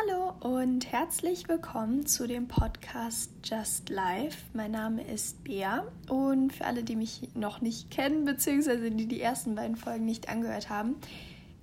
Hallo 0.00 0.34
und 0.40 0.92
herzlich 0.92 1.48
willkommen 1.48 2.06
zu 2.06 2.28
dem 2.28 2.46
Podcast 2.46 3.32
Just 3.42 3.88
Life. 3.88 4.38
Mein 4.52 4.70
Name 4.70 5.02
ist 5.02 5.42
Bea 5.42 5.86
und 6.08 6.52
für 6.52 6.66
alle, 6.66 6.84
die 6.84 6.94
mich 6.94 7.30
noch 7.34 7.60
nicht 7.60 7.90
kennen, 7.90 8.24
beziehungsweise 8.24 8.90
die 8.90 9.06
die 9.06 9.20
ersten 9.20 9.56
beiden 9.56 9.76
Folgen 9.76 10.04
nicht 10.04 10.28
angehört 10.28 10.68
haben, 10.68 10.96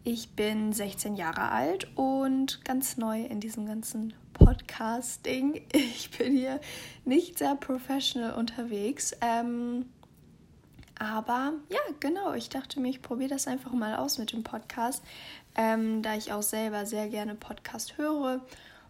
ich 0.03 0.31
bin 0.31 0.73
16 0.73 1.15
Jahre 1.15 1.49
alt 1.49 1.87
und 1.96 2.65
ganz 2.65 2.97
neu 2.97 3.24
in 3.24 3.40
diesem 3.40 3.67
ganzen 3.67 4.13
Podcasting. 4.33 5.62
Ich 5.72 6.12
bin 6.12 6.33
hier 6.36 6.60
nicht 7.06 7.38
sehr 7.38 7.56
professional 7.56 8.33
unterwegs. 8.33 9.15
Ähm, 9.22 9.86
aber 10.97 11.53
ja, 11.69 11.79
genau, 11.99 12.33
ich 12.33 12.49
dachte 12.49 12.79
mir, 12.79 12.89
ich 12.89 13.01
probiere 13.01 13.29
das 13.29 13.47
einfach 13.47 13.71
mal 13.71 13.96
aus 13.97 14.17
mit 14.17 14.31
dem 14.31 14.43
Podcast, 14.43 15.03
ähm, 15.55 16.02
da 16.02 16.16
ich 16.16 16.31
auch 16.31 16.43
selber 16.43 16.85
sehr 16.85 17.09
gerne 17.09 17.35
Podcast 17.35 17.97
höre 17.97 18.41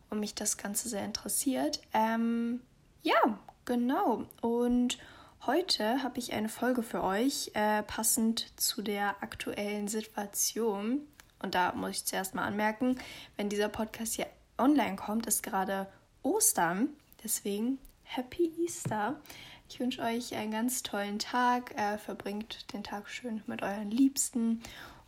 und 0.09 0.19
mich 0.19 0.35
das 0.35 0.57
Ganze 0.57 0.89
sehr 0.89 1.03
interessiert. 1.03 1.81
Ähm, 1.93 2.61
ja, 3.01 3.39
genau. 3.65 4.25
Und 4.41 4.97
heute 5.45 6.03
habe 6.03 6.19
ich 6.19 6.33
eine 6.33 6.49
Folge 6.49 6.83
für 6.83 7.03
euch, 7.03 7.51
äh, 7.53 7.83
passend 7.83 8.59
zu 8.59 8.81
der 8.81 9.21
aktuellen 9.21 9.87
Situation. 9.87 11.01
Und 11.41 11.55
da 11.55 11.73
muss 11.73 11.91
ich 11.91 12.05
zuerst 12.05 12.35
mal 12.35 12.45
anmerken, 12.45 12.97
wenn 13.37 13.49
dieser 13.49 13.69
Podcast 13.69 14.13
hier 14.13 14.27
online 14.57 14.95
kommt, 14.95 15.25
ist 15.27 15.43
gerade 15.43 15.87
Ostern. 16.23 16.89
Deswegen 17.23 17.79
Happy 18.03 18.53
Easter. 18.63 19.19
Ich 19.67 19.79
wünsche 19.79 20.01
euch 20.01 20.35
einen 20.35 20.51
ganz 20.51 20.83
tollen 20.83 21.19
Tag. 21.19 21.75
Äh, 21.77 21.97
verbringt 21.97 22.71
den 22.73 22.83
Tag 22.83 23.09
schön 23.09 23.41
mit 23.47 23.61
euren 23.61 23.91
Liebsten 23.91 24.61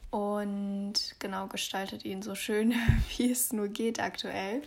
und 0.10 0.94
genau 1.20 1.48
gestaltet 1.48 2.06
ihn 2.06 2.22
so 2.22 2.36
schön, 2.36 2.74
wie 3.18 3.32
es 3.32 3.54
nur 3.54 3.68
geht 3.68 4.00
aktuell. 4.00 4.62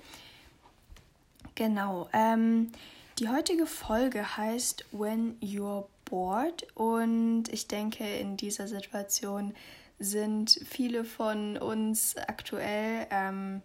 Genau. 1.54 2.08
Ähm, 2.12 2.72
die 3.18 3.28
heutige 3.28 3.66
Folge 3.66 4.36
heißt 4.36 4.86
When 4.92 5.38
You're 5.40 5.86
Bored 6.04 6.66
und 6.74 7.44
ich 7.50 7.68
denke, 7.68 8.04
in 8.04 8.36
dieser 8.36 8.66
Situation 8.66 9.54
sind 9.98 10.58
viele 10.66 11.04
von 11.04 11.58
uns 11.58 12.16
aktuell, 12.16 13.06
ähm, 13.10 13.62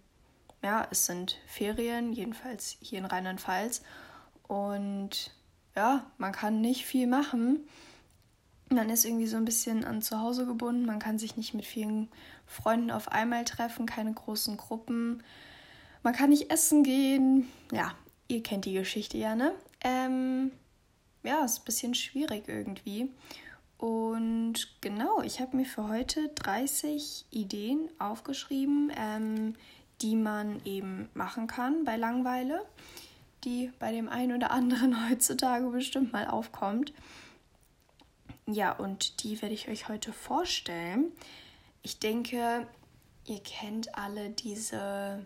ja, 0.62 0.88
es 0.92 1.06
sind 1.06 1.38
Ferien, 1.48 2.12
jedenfalls 2.12 2.78
hier 2.82 3.00
in 3.00 3.06
Rheinland-Pfalz. 3.06 3.82
Und 4.48 5.32
ja, 5.76 6.06
man 6.18 6.32
kann 6.32 6.62
nicht 6.62 6.86
viel 6.86 7.08
machen. 7.08 7.68
Man 8.70 8.90
ist 8.90 9.06
irgendwie 9.06 9.28
so 9.28 9.38
ein 9.38 9.46
bisschen 9.46 9.84
an 9.84 10.02
zu 10.02 10.20
Hause 10.20 10.46
gebunden. 10.46 10.86
Man 10.86 11.00
kann 11.00 11.20
sich 11.20 11.38
nicht 11.38 11.54
mit 11.54 11.66
vielen 11.66 12.10
Freunden 12.48 12.92
auf 12.92 13.12
einmal 13.12 13.46
treffen, 13.46 13.86
keine 13.86 14.14
großen 14.14 14.58
Gruppen. 14.58 15.24
Man 16.02 16.14
kann 16.14 16.30
nicht 16.30 16.52
essen 16.52 16.84
gehen. 16.84 17.48
Ja, 17.72 17.94
ihr 18.28 18.42
kennt 18.42 18.66
die 18.66 18.74
Geschichte 18.74 19.18
ja, 19.18 19.36
ne? 19.36 19.54
Ähm, 19.82 20.52
ja, 21.24 21.44
ist 21.44 21.60
ein 21.60 21.66
bisschen 21.66 21.94
schwierig 21.94 22.48
irgendwie. 22.48 23.12
Und 23.78 24.82
genau, 24.82 25.22
ich 25.22 25.42
habe 25.42 25.58
mir 25.58 25.66
für 25.66 25.88
heute 25.88 26.30
30 26.30 27.26
Ideen 27.30 27.90
aufgeschrieben, 28.00 28.92
ähm, 28.96 29.56
die 30.02 30.16
man 30.16 30.62
eben 30.66 31.10
machen 31.14 31.48
kann 31.48 31.84
bei 31.84 31.98
Langweile 31.98 32.66
die 33.46 33.72
bei 33.80 33.92
dem 33.92 34.10
einen 34.10 34.36
oder 34.36 34.52
anderen 34.52 35.10
heutzutage 35.10 35.70
bestimmt 35.70 36.12
mal 36.12 36.28
aufkommt. 36.28 36.94
Ja, 38.48 38.74
und 38.74 39.24
die 39.24 39.42
werde 39.42 39.56
ich 39.56 39.70
euch 39.70 39.88
heute 39.88 40.14
vorstellen. 40.14 41.12
Ich 41.82 42.00
denke, 42.00 42.68
ihr 43.26 43.40
kennt 43.40 43.96
alle 43.98 44.30
diese, 44.30 45.26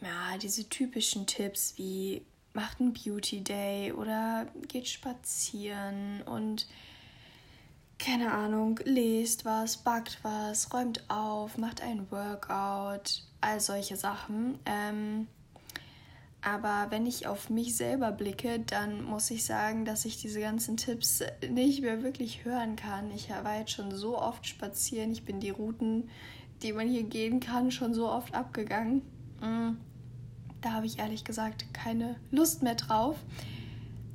ja, 0.00 0.38
diese 0.38 0.68
typischen 0.68 1.26
Tipps 1.26 1.74
wie 1.76 2.22
macht 2.52 2.80
einen 2.80 2.92
Beauty 2.92 3.42
Day 3.42 3.92
oder 3.92 4.46
geht 4.68 4.88
spazieren 4.88 6.22
und 6.22 6.66
keine 7.98 8.32
Ahnung, 8.32 8.80
lest 8.84 9.44
was, 9.44 9.76
backt 9.76 10.18
was, 10.22 10.72
räumt 10.72 11.04
auf, 11.08 11.58
macht 11.58 11.82
ein 11.82 12.10
Workout, 12.10 13.22
all 13.42 13.60
solche 13.60 13.96
Sachen. 13.96 14.58
Ähm, 14.64 15.28
aber 16.42 16.86
wenn 16.90 17.06
ich 17.06 17.26
auf 17.26 17.50
mich 17.50 17.76
selber 17.76 18.12
blicke, 18.12 18.60
dann 18.60 19.04
muss 19.04 19.30
ich 19.30 19.44
sagen, 19.44 19.84
dass 19.84 20.04
ich 20.06 20.18
diese 20.18 20.40
ganzen 20.40 20.76
Tipps 20.76 21.22
nicht 21.50 21.82
mehr 21.82 22.02
wirklich 22.02 22.44
hören 22.44 22.76
kann. 22.76 23.10
Ich 23.10 23.28
war 23.28 23.58
jetzt 23.58 23.72
schon 23.72 23.94
so 23.94 24.18
oft 24.18 24.46
spazieren. 24.46 25.12
Ich 25.12 25.24
bin 25.24 25.40
die 25.40 25.50
Routen, 25.50 26.08
die 26.62 26.72
man 26.72 26.88
hier 26.88 27.02
gehen 27.02 27.40
kann, 27.40 27.70
schon 27.70 27.92
so 27.92 28.08
oft 28.08 28.34
abgegangen. 28.34 29.02
Mm, 29.40 29.76
da 30.62 30.72
habe 30.72 30.86
ich 30.86 30.98
ehrlich 30.98 31.24
gesagt 31.24 31.74
keine 31.74 32.16
Lust 32.30 32.62
mehr 32.62 32.74
drauf. 32.74 33.16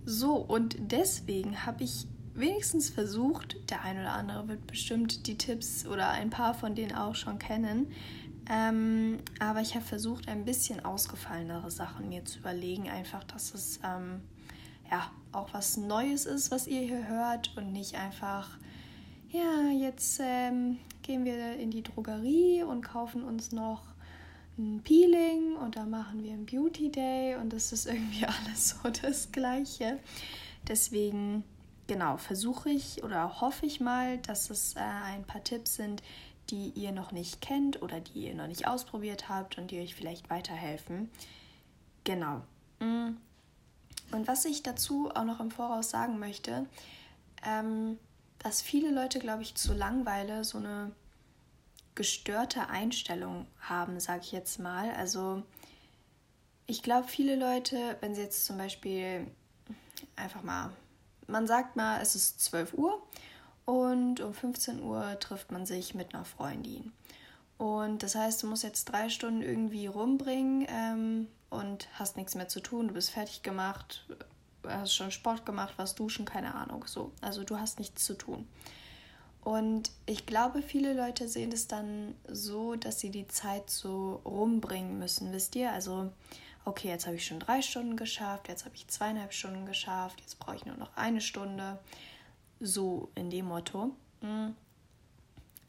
So, 0.05 0.35
und 0.35 0.77
deswegen 0.79 1.65
habe 1.65 1.83
ich 1.83 2.07
wenigstens 2.33 2.89
versucht, 2.89 3.55
der 3.69 3.83
ein 3.83 3.99
oder 3.99 4.13
andere 4.13 4.47
wird 4.47 4.67
bestimmt 4.67 5.27
die 5.27 5.37
Tipps 5.37 5.85
oder 5.85 6.09
ein 6.09 6.29
paar 6.29 6.53
von 6.53 6.75
denen 6.75 6.93
auch 6.93 7.15
schon 7.15 7.39
kennen, 7.39 7.87
ähm, 8.49 9.19
aber 9.39 9.61
ich 9.61 9.75
habe 9.75 9.85
versucht, 9.85 10.27
ein 10.27 10.45
bisschen 10.45 10.83
ausgefallenere 10.85 11.71
Sachen 11.71 12.09
mir 12.09 12.25
zu 12.25 12.39
überlegen. 12.39 12.89
Einfach, 12.89 13.23
dass 13.23 13.53
es 13.53 13.79
ähm, 13.83 14.21
ja 14.91 15.09
auch 15.31 15.53
was 15.53 15.77
Neues 15.77 16.25
ist, 16.25 16.51
was 16.51 16.67
ihr 16.67 16.81
hier 16.81 17.07
hört 17.07 17.55
und 17.57 17.71
nicht 17.71 17.95
einfach, 17.95 18.57
ja, 19.29 19.69
jetzt 19.71 20.19
ähm, 20.23 20.77
gehen 21.01 21.25
wir 21.25 21.57
in 21.57 21.71
die 21.71 21.83
Drogerie 21.83 22.63
und 22.63 22.81
kaufen 22.81 23.23
uns 23.23 23.51
noch 23.51 23.83
ein 24.57 24.81
Peeling 24.83 25.55
und 25.57 25.75
da 25.75 25.85
machen 25.85 26.23
wir 26.23 26.31
einen 26.31 26.45
Beauty 26.45 26.89
Day 26.89 27.35
und 27.35 27.51
das 27.51 27.73
ist 27.73 27.87
irgendwie 27.87 28.25
alles 28.45 28.69
so 28.69 28.89
das 28.89 29.31
Gleiche. 29.31 29.99
Deswegen, 30.67 31.43
genau, 31.87 32.17
versuche 32.17 32.69
ich 32.69 33.03
oder 33.03 33.41
hoffe 33.41 33.65
ich 33.65 33.79
mal, 33.79 34.17
dass 34.19 34.49
es 34.49 34.75
äh, 34.75 34.79
ein 34.79 35.23
paar 35.25 35.43
Tipps 35.43 35.75
sind, 35.75 36.01
die 36.49 36.69
ihr 36.75 36.91
noch 36.91 37.11
nicht 37.11 37.41
kennt 37.41 37.81
oder 37.81 37.99
die 37.99 38.27
ihr 38.27 38.35
noch 38.35 38.47
nicht 38.47 38.67
ausprobiert 38.67 39.29
habt 39.29 39.57
und 39.57 39.71
die 39.71 39.79
euch 39.79 39.95
vielleicht 39.95 40.29
weiterhelfen. 40.29 41.09
Genau. 42.03 42.41
Mm. 42.79 43.17
Und 44.11 44.27
was 44.27 44.45
ich 44.45 44.61
dazu 44.61 45.09
auch 45.13 45.23
noch 45.23 45.39
im 45.39 45.49
Voraus 45.49 45.89
sagen 45.89 46.19
möchte, 46.19 46.67
ähm, 47.43 47.97
dass 48.39 48.61
viele 48.61 48.91
Leute, 48.91 49.19
glaube 49.19 49.41
ich, 49.41 49.55
zu 49.55 49.73
Langweile 49.73 50.43
so 50.43 50.59
eine 50.59 50.91
gestörte 51.95 52.69
Einstellung 52.69 53.47
haben, 53.59 53.99
sage 53.99 54.21
ich 54.21 54.31
jetzt 54.31 54.59
mal. 54.59 54.91
Also 54.91 55.41
ich 56.67 56.83
glaube, 56.83 57.07
viele 57.07 57.35
Leute, 57.35 57.97
wenn 58.01 58.13
sie 58.13 58.21
jetzt 58.21 58.45
zum 58.45 58.57
Beispiel 58.57 59.27
einfach 60.15 60.43
mal, 60.43 60.71
man 61.27 61.47
sagt 61.47 61.75
mal, 61.75 62.01
es 62.01 62.15
ist 62.15 62.41
12 62.41 62.73
Uhr 62.73 63.01
und 63.65 64.19
um 64.19 64.33
15 64.33 64.81
Uhr 64.81 65.19
trifft 65.19 65.51
man 65.51 65.65
sich 65.65 65.95
mit 65.95 66.13
einer 66.13 66.25
Freundin. 66.25 66.93
Und 67.57 68.03
das 68.03 68.15
heißt, 68.15 68.43
du 68.43 68.47
musst 68.47 68.63
jetzt 68.63 68.85
drei 68.85 69.09
Stunden 69.09 69.41
irgendwie 69.41 69.87
rumbringen 69.87 70.67
ähm, 70.69 71.27
und 71.49 71.87
hast 71.93 72.17
nichts 72.17 72.35
mehr 72.35 72.47
zu 72.47 72.59
tun. 72.59 72.89
Du 72.89 72.93
bist 72.93 73.11
fertig 73.11 73.43
gemacht, 73.43 74.05
hast 74.67 74.93
schon 74.93 75.11
Sport 75.11 75.45
gemacht, 75.45 75.75
was 75.77 75.95
duschen, 75.95 76.25
keine 76.25 76.53
Ahnung. 76.55 76.85
So. 76.85 77.11
Also 77.21 77.43
du 77.43 77.57
hast 77.57 77.79
nichts 77.79 78.05
zu 78.05 78.15
tun. 78.15 78.47
Und 79.43 79.91
ich 80.07 80.25
glaube, 80.25 80.63
viele 80.63 80.93
Leute 80.93 81.27
sehen 81.27 81.51
es 81.51 81.67
dann 81.67 82.15
so, 82.27 82.75
dass 82.75 82.99
sie 82.99 83.11
die 83.11 83.27
Zeit 83.27 83.69
so 83.69 84.21
rumbringen 84.25 84.97
müssen, 84.97 85.31
wisst 85.31 85.55
ihr? 85.55 85.71
Also, 85.71 86.11
okay, 86.65 86.87
jetzt 86.87 87.05
habe 87.05 87.15
ich 87.15 87.27
schon 87.27 87.39
drei 87.39 87.61
Stunden 87.61 87.95
geschafft, 87.95 88.47
jetzt 88.47 88.65
habe 88.65 88.73
ich 88.73 88.87
zweieinhalb 88.87 89.33
Stunden 89.33 89.67
geschafft, 89.67 90.19
jetzt 90.21 90.39
brauche 90.39 90.55
ich 90.55 90.65
nur 90.65 90.77
noch 90.77 90.97
eine 90.97 91.21
Stunde. 91.21 91.77
So 92.59 93.09
in 93.15 93.29
dem 93.29 93.45
Motto. 93.45 93.95
Mm. 94.21 94.51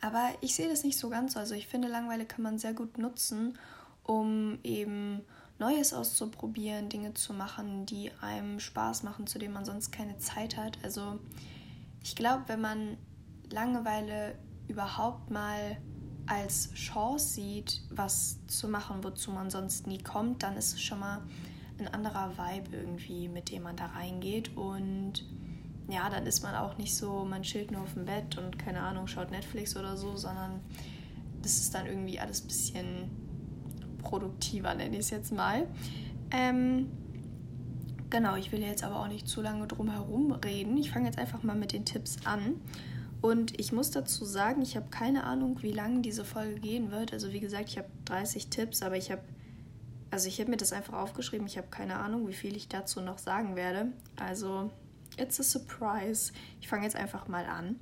Aber 0.01 0.31
ich 0.41 0.55
sehe 0.55 0.69
das 0.69 0.85
nicht 0.85 0.99
so 0.99 1.09
ganz 1.09 1.33
so. 1.33 1.39
Also 1.39 1.55
ich 1.55 1.67
finde, 1.67 1.89
Langeweile 1.89 2.27
kann 2.27 2.43
man 2.43 2.59
sehr 2.59 2.75
gut 2.75 2.99
nutzen, 2.99 3.59
um 4.05 4.59
eben 4.63 5.22
Neues 5.59 5.95
auszuprobieren, 5.95 6.89
Dinge 6.89 7.15
zu 7.15 7.33
machen, 7.33 7.87
die 7.87 8.10
einem 8.21 8.60
Spaß 8.60 9.03
machen, 9.05 9.27
zu 9.27 9.39
denen 9.39 9.55
man 9.55 9.65
sonst 9.65 9.91
keine 9.91 10.19
Zeit 10.19 10.57
hat. 10.57 10.78
Also 10.83 11.19
ich 12.03 12.15
glaube, 12.15 12.45
wenn 12.47 12.60
man 12.60 12.99
Langeweile 13.51 14.37
überhaupt 14.69 15.31
mal 15.31 15.78
als 16.27 16.72
Chance 16.75 17.34
sieht, 17.34 17.81
was 17.91 18.39
zu 18.49 18.69
machen, 18.69 19.03
wozu 19.03 19.31
man 19.31 19.51
sonst 19.51 19.87
nie 19.87 19.99
kommt, 19.99 20.43
dann 20.43 20.57
ist 20.57 20.75
es 20.75 20.83
schon 20.83 20.99
mal 20.99 21.22
ein 21.78 21.89
anderer 21.89 22.37
Vibe 22.37 22.77
irgendwie, 22.77 23.28
mit 23.28 23.51
dem 23.51 23.63
man 23.63 23.77
da 23.77 23.87
reingeht. 23.87 24.57
Und 24.57 25.25
ja, 25.88 26.10
dann 26.10 26.27
ist 26.27 26.42
man 26.42 26.54
auch 26.54 26.78
nicht 26.78 26.94
so, 26.97 27.24
man 27.24 27.42
chillt 27.42 27.71
nur 27.71 27.83
auf 27.83 27.94
dem 27.94 28.06
Bett 28.06 28.36
und 28.38 28.59
keine 28.59 28.80
Ahnung, 28.80 29.06
schaut 29.06 29.30
Netflix 29.30 29.77
oder 29.77 29.97
so, 29.97 30.16
sondern 30.16 30.60
das 31.42 31.59
ist 31.59 31.74
dann 31.74 31.86
irgendwie 31.86 32.18
alles 32.18 32.42
ein 32.42 32.47
bisschen 32.48 32.86
produktiver, 34.03 34.74
nenne 34.74 34.94
ich 34.94 35.00
es 35.00 35.10
jetzt 35.10 35.33
mal. 35.33 35.66
Ähm, 36.33 36.91
genau, 38.10 38.36
ich 38.36 38.50
will 38.50 38.60
jetzt 38.60 38.83
aber 38.83 39.00
auch 39.00 39.09
nicht 39.09 39.28
zu 39.28 39.42
lange 39.42 39.66
drum 39.66 39.91
herum 39.91 40.33
reden. 40.33 40.77
Ich 40.77 40.91
fange 40.91 41.06
jetzt 41.06 41.18
einfach 41.18 41.42
mal 41.42 41.56
mit 41.56 41.72
den 41.72 41.84
Tipps 41.84 42.16
an. 42.24 42.60
Und 43.22 43.59
ich 43.59 43.72
muss 43.72 43.91
dazu 43.91 44.24
sagen, 44.24 44.62
ich 44.62 44.77
habe 44.77 44.86
keine 44.91 45.24
Ahnung, 45.24 45.62
wie 45.62 45.72
lange 45.72 46.00
diese 46.00 46.24
Folge 46.24 46.60
gehen 46.60 46.91
wird. 46.91 47.12
Also 47.12 47.33
wie 47.33 47.41
gesagt, 47.41 47.68
ich 47.68 47.78
habe 47.78 47.88
30 48.04 48.48
Tipps, 48.48 48.83
aber 48.83 48.97
ich 48.97 49.10
habe 49.10 49.22
also 50.10 50.28
ich 50.28 50.41
habe 50.41 50.50
mir 50.50 50.56
das 50.56 50.72
einfach 50.72 50.94
aufgeschrieben. 50.94 51.47
Ich 51.47 51.59
habe 51.59 51.68
keine 51.68 51.97
Ahnung, 51.97 52.28
wie 52.28 52.33
viel 52.33 52.56
ich 52.56 52.68
dazu 52.68 53.00
noch 53.00 53.18
sagen 53.18 53.56
werde. 53.56 53.88
Also, 54.16 54.71
it's 55.16 55.41
a 55.41 55.42
surprise. 55.42 56.33
Ich 56.60 56.68
fange 56.68 56.84
jetzt 56.84 56.97
einfach 56.97 57.28
mal 57.28 57.45
an. 57.47 57.78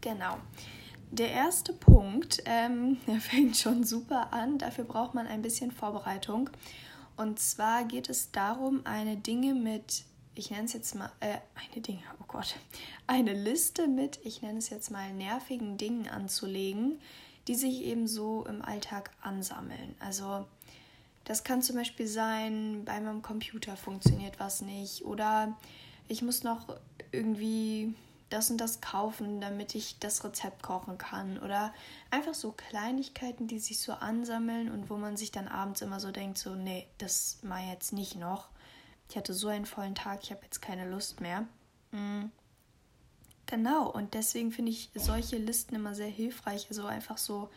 Genau. 0.00 0.38
Der 1.10 1.30
erste 1.30 1.72
Punkt, 1.72 2.42
ähm, 2.46 2.98
der 3.06 3.20
fängt 3.20 3.56
schon 3.56 3.84
super 3.84 4.32
an. 4.32 4.58
Dafür 4.58 4.84
braucht 4.84 5.14
man 5.14 5.26
ein 5.26 5.42
bisschen 5.42 5.72
Vorbereitung. 5.72 6.50
Und 7.16 7.38
zwar 7.38 7.84
geht 7.84 8.08
es 8.08 8.30
darum, 8.30 8.80
eine 8.84 9.16
Dinge 9.16 9.54
mit, 9.54 10.04
ich 10.34 10.50
nenne 10.50 10.64
es 10.64 10.72
jetzt 10.72 10.94
mal, 10.94 11.10
äh, 11.20 11.38
eine 11.54 11.82
Dinge, 11.82 12.00
oh 12.20 12.24
Gott, 12.26 12.56
eine 13.06 13.34
Liste 13.34 13.88
mit, 13.88 14.20
ich 14.24 14.40
nenne 14.40 14.58
es 14.58 14.70
jetzt 14.70 14.90
mal 14.90 15.12
nervigen 15.12 15.76
Dingen 15.76 16.08
anzulegen, 16.08 16.98
die 17.46 17.56
sich 17.56 17.82
eben 17.82 18.06
so 18.06 18.46
im 18.46 18.62
Alltag 18.62 19.10
ansammeln. 19.20 19.96
Also 19.98 20.46
das 21.30 21.44
kann 21.44 21.62
zum 21.62 21.76
Beispiel 21.76 22.08
sein, 22.08 22.84
bei 22.84 23.00
meinem 23.00 23.22
Computer 23.22 23.76
funktioniert 23.76 24.40
was 24.40 24.62
nicht 24.62 25.04
oder 25.04 25.56
ich 26.08 26.22
muss 26.22 26.42
noch 26.42 26.76
irgendwie 27.12 27.94
das 28.30 28.50
und 28.50 28.58
das 28.58 28.80
kaufen, 28.80 29.40
damit 29.40 29.76
ich 29.76 30.00
das 30.00 30.24
Rezept 30.24 30.64
kochen 30.64 30.98
kann. 30.98 31.38
Oder 31.38 31.72
einfach 32.10 32.34
so 32.34 32.50
Kleinigkeiten, 32.50 33.46
die 33.46 33.60
sich 33.60 33.78
so 33.78 33.92
ansammeln 33.92 34.72
und 34.72 34.90
wo 34.90 34.96
man 34.96 35.16
sich 35.16 35.30
dann 35.30 35.46
abends 35.46 35.82
immer 35.82 36.00
so 36.00 36.10
denkt, 36.10 36.36
so, 36.36 36.56
nee, 36.56 36.88
das 36.98 37.38
mal 37.44 37.64
jetzt 37.64 37.92
nicht 37.92 38.16
noch. 38.16 38.48
Ich 39.08 39.16
hatte 39.16 39.32
so 39.32 39.46
einen 39.46 39.66
vollen 39.66 39.94
Tag, 39.94 40.24
ich 40.24 40.32
habe 40.32 40.42
jetzt 40.42 40.60
keine 40.60 40.90
Lust 40.90 41.20
mehr. 41.20 41.46
Mhm. 41.92 42.32
Genau, 43.46 43.88
und 43.88 44.14
deswegen 44.14 44.50
finde 44.50 44.72
ich 44.72 44.90
solche 44.96 45.38
Listen 45.38 45.76
immer 45.76 45.94
sehr 45.94 46.08
hilfreich. 46.08 46.66
Also 46.70 46.86
einfach 46.86 47.18
so 47.18 47.50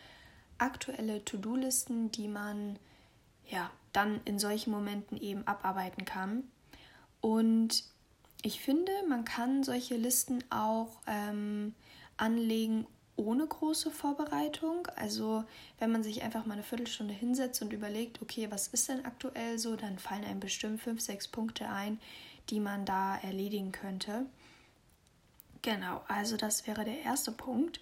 aktuelle 0.60 1.26
To-Do-Listen, 1.26 2.12
die 2.12 2.28
man 2.28 2.78
ja 3.50 3.72
dann 3.92 4.22
in 4.26 4.40
solchen 4.40 4.72
Momenten 4.72 5.18
eben 5.18 5.46
abarbeiten 5.48 6.06
kann. 6.06 6.44
Und 7.22 7.84
ich 8.42 8.60
finde, 8.60 8.92
man 9.08 9.24
kann 9.24 9.64
solche 9.64 9.96
Listen 9.96 10.44
auch 10.50 11.00
ähm, 11.08 11.74
anlegen 12.18 12.86
ohne 13.16 13.46
große 13.46 13.92
Vorbereitung. 13.92 14.88
Also 14.96 15.44
wenn 15.80 15.92
man 15.92 16.04
sich 16.04 16.24
einfach 16.24 16.46
mal 16.46 16.54
eine 16.54 16.64
Viertelstunde 16.64 17.14
hinsetzt 17.14 17.62
und 17.62 17.72
überlegt, 17.72 18.22
okay, 18.22 18.50
was 18.50 18.68
ist 18.68 18.90
denn 18.90 19.06
aktuell 19.06 19.60
so, 19.60 19.76
dann 19.76 20.00
fallen 20.00 20.26
einem 20.26 20.40
bestimmt 20.40 20.82
fünf, 20.82 21.02
sechs 21.02 21.28
Punkte 21.28 21.70
ein, 21.70 22.00
die 22.50 22.60
man 22.60 22.86
da 22.86 23.18
erledigen 23.18 23.72
könnte. 23.72 24.26
Genau, 25.62 26.02
also 26.08 26.36
das 26.36 26.68
wäre 26.68 26.84
der 26.84 27.02
erste 27.04 27.32
Punkt. 27.32 27.80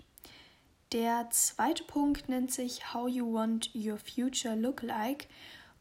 Der 0.91 1.29
zweite 1.29 1.85
Punkt 1.85 2.27
nennt 2.27 2.51
sich 2.51 2.93
How 2.93 3.07
You 3.07 3.33
Want 3.33 3.73
Your 3.73 3.97
Future 3.97 4.55
Look 4.55 4.81
Like 4.81 5.27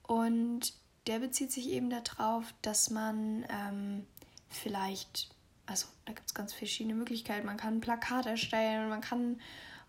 und 0.05 0.73
der 1.07 1.19
bezieht 1.19 1.51
sich 1.51 1.69
eben 1.71 1.91
darauf, 1.91 2.55
dass 2.63 2.91
man 2.91 3.45
ähm, 3.49 4.07
vielleicht, 4.49 5.31
also 5.67 5.87
da 6.05 6.13
gibt 6.13 6.29
es 6.29 6.35
ganz 6.35 6.53
verschiedene 6.53 6.95
Möglichkeiten. 6.95 7.47
Man 7.47 7.57
kann 7.57 7.79
ein 7.79 7.81
Plakat 7.81 8.27
erstellen, 8.27 8.89
man 8.89 9.01
kann 9.01 9.41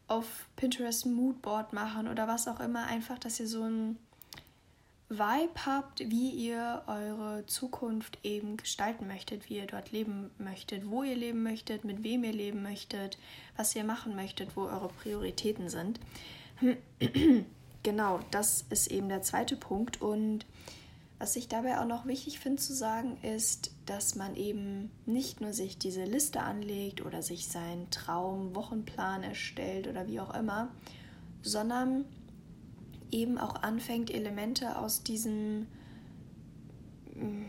auf 0.07 0.47
Pinterest 0.55 1.05
ein 1.05 1.13
Moodboard 1.13 1.71
machen 1.71 2.07
oder 2.07 2.27
was 2.27 2.47
auch 2.47 2.59
immer. 2.59 2.85
Einfach, 2.87 3.19
dass 3.19 3.39
ihr 3.39 3.47
so 3.47 3.63
ein 3.63 3.97
Vibe 5.11 5.65
habt, 5.65 5.99
wie 6.09 6.29
ihr 6.29 6.83
eure 6.87 7.45
Zukunft 7.45 8.17
eben 8.23 8.55
gestalten 8.55 9.07
möchtet, 9.07 9.49
wie 9.49 9.57
ihr 9.57 9.67
dort 9.67 9.91
leben 9.91 10.31
möchtet, 10.37 10.89
wo 10.89 11.03
ihr 11.03 11.17
leben 11.17 11.43
möchtet, 11.43 11.83
mit 11.83 12.01
wem 12.01 12.23
ihr 12.23 12.31
leben 12.31 12.63
möchtet, 12.63 13.17
was 13.57 13.75
ihr 13.75 13.83
machen 13.83 14.15
möchtet, 14.15 14.55
wo 14.55 14.61
eure 14.61 14.87
Prioritäten 14.87 15.67
sind. 15.67 15.99
genau, 17.83 18.21
das 18.31 18.63
ist 18.69 18.87
eben 18.87 19.09
der 19.09 19.21
zweite 19.21 19.57
Punkt. 19.57 20.01
Und 20.01 20.45
was 21.19 21.35
ich 21.35 21.49
dabei 21.49 21.79
auch 21.79 21.85
noch 21.85 22.05
wichtig 22.05 22.39
finde 22.39 22.61
zu 22.61 22.73
sagen, 22.73 23.17
ist, 23.21 23.71
dass 23.85 24.15
man 24.15 24.37
eben 24.37 24.91
nicht 25.05 25.41
nur 25.41 25.51
sich 25.51 25.77
diese 25.77 26.05
Liste 26.05 26.39
anlegt 26.39 27.05
oder 27.05 27.21
sich 27.21 27.49
seinen 27.49 27.89
Traum-Wochenplan 27.89 29.23
erstellt 29.23 29.89
oder 29.89 30.07
wie 30.07 30.21
auch 30.21 30.33
immer, 30.33 30.69
sondern 31.41 32.05
eben 33.11 33.37
auch 33.37 33.55
anfängt, 33.55 34.11
Elemente 34.11 34.77
aus 34.77 35.03
diesem 35.03 35.67
mm, 37.13 37.45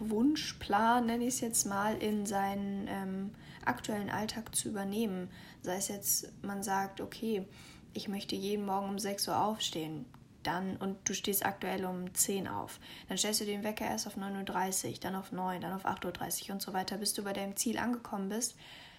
Wunschplan, 0.00 1.06
nenne 1.06 1.24
ich 1.24 1.34
es 1.34 1.40
jetzt 1.40 1.66
mal, 1.66 1.96
in 1.96 2.26
seinen 2.26 2.86
ähm, 2.88 3.30
aktuellen 3.64 4.10
Alltag 4.10 4.54
zu 4.54 4.68
übernehmen. 4.68 5.28
Sei 5.62 5.76
es 5.76 5.88
jetzt, 5.88 6.32
man 6.42 6.62
sagt, 6.62 7.00
okay, 7.00 7.46
ich 7.94 8.08
möchte 8.08 8.36
jeden 8.36 8.66
Morgen 8.66 8.88
um 8.90 8.98
6 8.98 9.28
Uhr 9.28 9.40
aufstehen, 9.40 10.04
dann 10.42 10.76
und 10.76 11.08
du 11.08 11.14
stehst 11.14 11.46
aktuell 11.46 11.84
um 11.84 12.12
10 12.12 12.48
auf. 12.48 12.80
Dann 13.08 13.16
stellst 13.16 13.40
du 13.40 13.44
den 13.46 13.64
Wecker 13.64 13.86
erst 13.86 14.06
auf 14.06 14.16
9.30 14.16 14.86
Uhr, 14.86 14.94
dann 15.00 15.14
auf 15.14 15.32
9, 15.32 15.60
dann 15.60 15.72
auf 15.72 15.86
8.30 15.86 16.48
Uhr 16.48 16.54
und 16.54 16.62
so 16.62 16.72
weiter, 16.72 16.98
bis 16.98 17.14
du 17.14 17.22
bei 17.22 17.32
deinem 17.32 17.56
Ziel 17.56 17.78
angekommen 17.78 18.28
bist. 18.28 18.56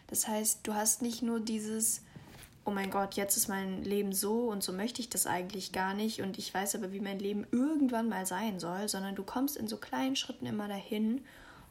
Das 0.08 0.28
heißt, 0.28 0.66
du 0.66 0.74
hast 0.74 1.02
nicht 1.02 1.22
nur 1.22 1.40
dieses 1.40 2.02
oh 2.66 2.72
mein 2.72 2.90
Gott, 2.90 3.14
jetzt 3.14 3.38
ist 3.38 3.48
mein 3.48 3.84
Leben 3.84 4.12
so 4.12 4.50
und 4.50 4.64
so 4.64 4.74
möchte 4.74 5.00
ich 5.00 5.10
das 5.10 5.28
eigentlich 5.28 5.72
gar 5.72 5.94
nicht 5.94 6.22
und 6.22 6.38
ich 6.38 6.54
weiß 6.54 6.76
aber, 6.76 6.92
wie 6.92 7.00
mein 7.00 7.20
Leben 7.20 7.46
irgendwann 7.52 8.10
mal 8.10 8.26
sein 8.26 8.60
soll, 8.60 8.90
sondern 8.90 9.16
du 9.16 9.24
kommst 9.24 9.56
in 9.56 9.68
so 9.68 9.78
kleinen 9.78 10.16
Schritten 10.16 10.48
immer 10.48 10.68
dahin 10.68 11.24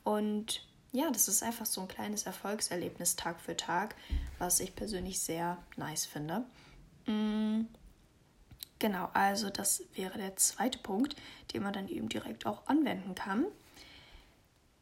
und 0.04 0.64
ja, 0.92 1.10
das 1.10 1.26
ist 1.26 1.42
einfach 1.42 1.66
so 1.66 1.80
ein 1.80 1.88
kleines 1.88 2.22
Erfolgserlebnis 2.22 3.16
Tag 3.16 3.40
für 3.40 3.56
Tag, 3.56 3.96
was 4.38 4.60
ich 4.60 4.76
persönlich 4.76 5.18
sehr 5.18 5.58
nice 5.76 6.06
finde. 6.06 6.44
Mhm. 7.06 7.68
Genau, 8.78 9.08
also 9.12 9.50
das 9.50 9.82
wäre 9.94 10.18
der 10.18 10.36
zweite 10.36 10.78
Punkt, 10.78 11.16
den 11.52 11.62
man 11.62 11.72
dann 11.72 11.88
eben 11.88 12.08
direkt 12.08 12.46
auch 12.46 12.66
anwenden 12.66 13.14
kann. 13.14 13.46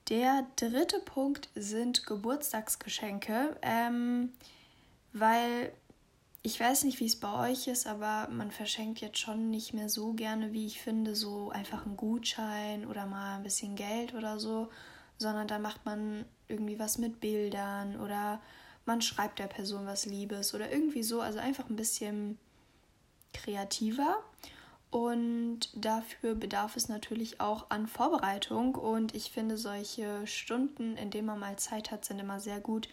Der 0.08 0.47
dritte 0.56 0.99
Punkt 0.99 1.49
sind 1.55 2.05
Geburtstagsgeschenke, 2.05 3.56
ähm, 3.62 4.32
weil 5.12 5.73
ich 6.43 6.59
weiß 6.59 6.85
nicht, 6.85 6.99
wie 6.99 7.06
es 7.06 7.21
bei 7.21 7.50
euch 7.50 7.69
ist, 7.69 7.87
aber 7.87 8.29
man 8.29 8.50
verschenkt 8.50 9.00
jetzt 9.00 9.19
schon 9.19 9.50
nicht 9.50 9.75
mehr 9.75 9.89
so 9.89 10.12
gerne, 10.12 10.53
wie 10.53 10.67
ich 10.67 10.81
finde, 10.81 11.15
so 11.15 11.50
einfach 11.50 11.87
einen 11.87 11.97
Gutschein 11.97 12.87
oder 12.87 13.06
mal 13.06 13.37
ein 13.37 13.44
bisschen 13.44 13.77
Geld 13.77 14.15
oder 14.15 14.41
so, 14.41 14.69
sondern 15.19 15.47
dann 15.47 15.62
macht 15.62 15.85
man 15.85 16.25
irgendwie 16.49 16.81
was 16.81 16.99
mit 16.99 17.21
Bildern 17.21 18.00
oder 18.00 18.41
man 18.85 19.00
schreibt 19.00 19.39
der 19.39 19.47
Person 19.47 19.87
was 19.87 20.06
Liebes 20.06 20.53
oder 20.55 20.73
irgendwie 20.73 21.05
so, 21.05 21.21
also 21.21 21.39
einfach 21.39 21.69
ein 21.71 21.77
bisschen 21.77 22.39
kreativer. 23.33 24.19
Und 24.91 25.70
dafür 25.75 26.34
bedarf 26.34 26.77
es 26.77 26.89
natürlich 26.89 27.41
auch 27.41 27.70
an 27.70 27.87
Vorbereitung. 27.87 28.75
Und 28.75 29.15
ich 29.15 29.31
finde, 29.31 29.56
solche 29.56 30.27
Stunden, 30.27 30.99
in 30.99 31.11
denen 31.11 31.29
man 31.29 31.39
mal 31.39 31.56
Zeit 31.56 31.91
hat, 31.91 32.05
sind 32.05 32.19
immer 32.19 32.41
sehr 32.41 32.61
gut, 32.61 32.89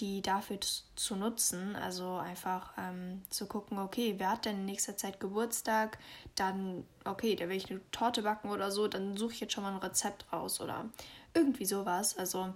die 0.00 0.22
dafür 0.22 0.58
zu 0.96 1.16
nutzen. 1.16 1.76
Also 1.76 2.16
einfach 2.16 2.72
ähm, 2.78 3.22
zu 3.30 3.46
gucken, 3.46 3.78
okay, 3.78 4.14
wer 4.18 4.30
hat 4.30 4.46
denn 4.46 4.56
in 4.56 4.64
nächster 4.64 4.96
Zeit 4.96 5.20
Geburtstag? 5.20 5.98
Dann, 6.34 6.86
okay, 7.04 7.36
da 7.36 7.48
will 7.48 7.56
ich 7.56 7.70
eine 7.70 7.80
Torte 7.90 8.22
backen 8.22 8.50
oder 8.50 8.70
so, 8.70 8.88
dann 8.88 9.16
suche 9.16 9.32
ich 9.34 9.40
jetzt 9.40 9.52
schon 9.52 9.64
mal 9.64 9.72
ein 9.72 9.78
Rezept 9.78 10.32
raus 10.32 10.60
oder 10.60 10.88
irgendwie 11.34 11.66
sowas. 11.66 12.16
Also, 12.16 12.54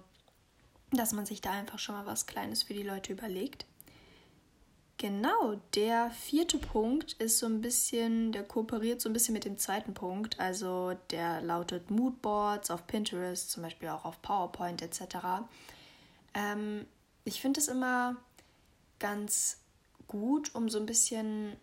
dass 0.91 1.13
man 1.13 1.25
sich 1.25 1.41
da 1.41 1.51
einfach 1.51 1.79
schon 1.79 1.95
mal 1.95 2.05
was 2.05 2.25
Kleines 2.25 2.63
für 2.63 2.73
die 2.73 2.83
Leute 2.83 3.13
überlegt. 3.13 3.65
Genau, 4.97 5.59
der 5.73 6.09
vierte 6.11 6.57
Punkt 6.57 7.13
ist 7.13 7.39
so 7.39 7.47
ein 7.47 7.59
bisschen, 7.59 8.31
der 8.31 8.43
kooperiert 8.43 9.01
so 9.01 9.09
ein 9.09 9.13
bisschen 9.13 9.33
mit 9.33 9.43
dem 9.43 9.57
zweiten 9.57 9.93
Punkt. 9.93 10.39
Also 10.39 10.93
der 11.11 11.41
lautet 11.41 11.91
Moodboards 11.91 12.71
auf 12.71 12.87
Pinterest, 12.87 13.51
zum 13.51 13.63
Beispiel 13.63 13.89
auch 13.89 14.05
auf 14.05 14.21
PowerPoint 14.21 14.81
etc. 14.81 15.17
Ähm, 16.33 16.85
ich 17.25 17.41
finde 17.41 17.59
es 17.59 17.67
immer 17.67 18.15
ganz 18.99 19.57
gut, 20.07 20.53
um 20.55 20.69
so 20.69 20.79
ein 20.79 20.85
bisschen 20.85 21.57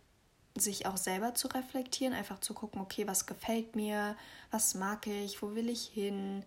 sich 0.54 0.86
auch 0.86 0.98
selber 0.98 1.34
zu 1.34 1.48
reflektieren, 1.48 2.12
einfach 2.12 2.40
zu 2.40 2.52
gucken, 2.52 2.80
okay, 2.80 3.06
was 3.06 3.26
gefällt 3.26 3.74
mir, 3.74 4.16
was 4.50 4.74
mag 4.74 5.06
ich, 5.06 5.40
wo 5.40 5.54
will 5.54 5.70
ich 5.70 5.86
hin. 5.86 6.44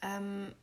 Ähm, 0.00 0.54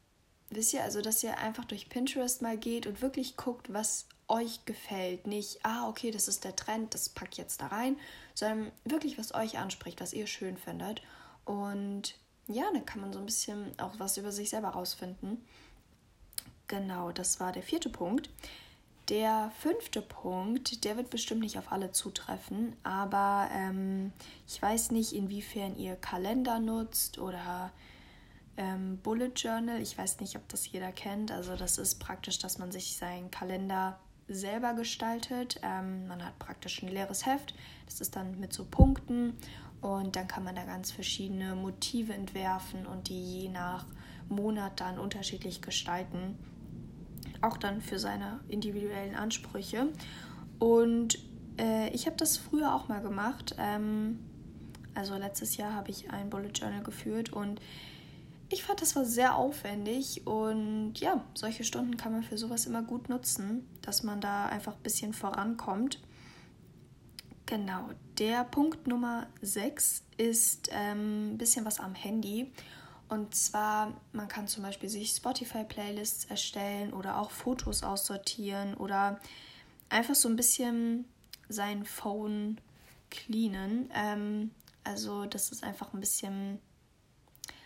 wisst 0.50 0.74
ihr, 0.74 0.84
also 0.84 1.02
dass 1.02 1.24
ihr 1.24 1.38
einfach 1.38 1.66
durch 1.66 1.90
Pinterest 1.90 2.42
mal 2.42 2.58
geht 2.58 2.88
und 2.88 3.02
wirklich 3.02 3.38
guckt, 3.38 3.72
was 3.72 4.08
euch 4.28 4.66
gefällt. 4.66 5.28
Nicht, 5.28 5.60
ah, 5.64 5.88
okay, 5.88 6.12
das 6.12 6.28
ist 6.28 6.44
der 6.44 6.56
Trend, 6.56 6.94
das 6.94 7.10
packt 7.10 7.38
jetzt 7.38 7.62
da 7.62 7.68
rein, 7.68 7.98
sondern 8.34 8.72
wirklich, 8.86 9.18
was 9.18 9.34
euch 9.34 9.58
anspricht, 9.58 10.02
was 10.02 10.14
ihr 10.14 10.28
schön 10.28 10.58
findet. 10.58 11.02
Und 11.46 12.16
ja, 12.48 12.64
dann 12.74 12.86
kann 12.86 13.02
man 13.02 13.14
so 13.14 13.20
ein 13.20 13.26
bisschen 13.26 13.78
auch 13.80 14.00
was 14.00 14.18
über 14.18 14.32
sich 14.32 14.50
selber 14.50 14.70
rausfinden. 14.70 15.46
Genau, 16.70 17.12
das 17.12 17.40
war 17.42 17.52
der 17.52 17.64
vierte 17.64 17.90
Punkt. 17.90 18.30
Der 19.10 19.52
fünfte 19.58 20.04
Punkt, 20.04 20.86
der 20.86 20.98
wird 20.98 21.10
bestimmt 21.10 21.42
nicht 21.42 21.58
auf 21.58 21.72
alle 21.72 21.92
zutreffen, 21.92 22.76
aber 22.84 23.50
ähm, 23.52 24.14
ich 24.48 24.62
weiß 24.62 24.92
nicht, 24.92 25.14
inwiefern 25.14 25.76
ihr 25.78 25.96
Kalender 25.96 26.60
nutzt 26.60 27.18
oder 27.18 27.72
ähm, 28.56 29.00
Bullet 29.02 29.32
Journal. 29.36 29.82
Ich 29.82 29.98
weiß 29.98 30.20
nicht, 30.20 30.36
ob 30.36 30.48
das 30.48 30.72
jeder 30.72 30.92
kennt. 30.92 31.32
Also 31.32 31.56
das 31.56 31.80
ist 31.80 31.96
praktisch, 32.00 32.38
dass 32.38 32.60
man 32.60 32.72
sich 32.72 32.98
seinen 32.98 33.32
Kalender 33.32 34.00
selber 34.28 34.76
gestaltet. 34.76 35.60
Ähm, 35.64 36.08
man 36.08 36.24
hat 36.24 36.38
praktisch 36.38 36.84
ein 36.84 36.90
leeres 36.90 37.26
Heft. 37.26 37.56
Das 37.88 38.00
ist 38.00 38.16
dann 38.16 38.40
mit 38.40 38.54
so 38.54 38.64
Punkten 38.64 39.34
Und 39.82 40.16
dann 40.16 40.28
kann 40.28 40.44
man 40.44 40.56
da 40.56 40.66
ganz 40.66 40.92
verschiedene 40.92 41.56
Motive 41.56 42.14
entwerfen 42.14 42.86
und 42.86 43.10
die 43.10 43.42
je 43.42 43.50
nach 43.50 43.86
Monat 44.28 44.80
dann 44.80 45.00
unterschiedlich 45.00 45.64
gestalten. 45.64 46.38
Auch 47.42 47.58
dann 47.58 47.82
für 47.82 48.00
seine 48.00 48.40
individuellen 48.48 49.16
Ansprüche. 49.16 49.88
Und 50.60 51.20
äh, 51.58 51.90
ich 51.90 52.06
habe 52.06 52.18
das 52.18 52.38
früher 52.38 52.74
auch 52.74 52.88
mal 52.88 53.02
gemacht. 53.02 53.56
Ähm, 53.58 54.20
also 54.96 55.16
letztes 55.16 55.58
Jahr 55.58 55.74
habe 55.74 55.92
ich 55.92 56.12
ein 56.12 56.30
Bullet 56.30 56.52
Journal 56.54 56.84
geführt 56.84 57.32
und 57.32 57.62
ich 58.52 58.64
fand, 58.64 58.82
das 58.82 58.96
war 58.96 59.06
sehr 59.06 59.36
aufwendig 59.36 60.26
und 60.26 60.96
ja, 60.96 61.24
solche 61.36 61.64
Stunden 61.64 61.98
kann 61.98 62.12
man 62.12 62.24
für 62.24 62.38
sowas 62.38 62.66
immer 62.66 62.82
gut 62.82 63.08
nutzen, 63.08 63.68
dass 63.84 64.02
man 64.02 64.22
da 64.22 64.48
einfach 64.48 64.74
ein 64.74 64.82
bisschen 64.82 65.14
vorankommt. 65.14 66.02
Genau, 67.46 67.90
der 68.18 68.44
Punkt 68.44 68.88
Nummer 68.88 69.28
6 69.42 70.04
ist 70.18 70.70
ähm, 70.72 71.34
ein 71.34 71.38
bisschen 71.38 71.64
was 71.64 71.80
am 71.80 71.94
Handy. 71.96 72.52
Und 73.10 73.34
zwar, 73.34 74.00
man 74.14 74.28
kann 74.28 74.48
zum 74.48 74.64
Beispiel 74.64 74.88
sich 74.88 75.10
Spotify-Playlists 75.10 76.26
erstellen 76.26 76.94
oder 76.94 77.20
auch 77.20 77.32
Fotos 77.32 77.84
aussortieren 77.84 78.76
oder 78.76 79.20
einfach 79.90 80.14
so 80.16 80.30
ein 80.30 80.36
bisschen 80.36 81.06
sein 81.50 81.86
Phone 81.86 82.62
cleanen. 83.10 83.90
Ähm, 83.96 84.52
also, 84.84 85.26
dass 85.26 85.52
es 85.52 85.64
einfach 85.64 85.94
ein 85.94 86.00
bisschen, 86.00 86.60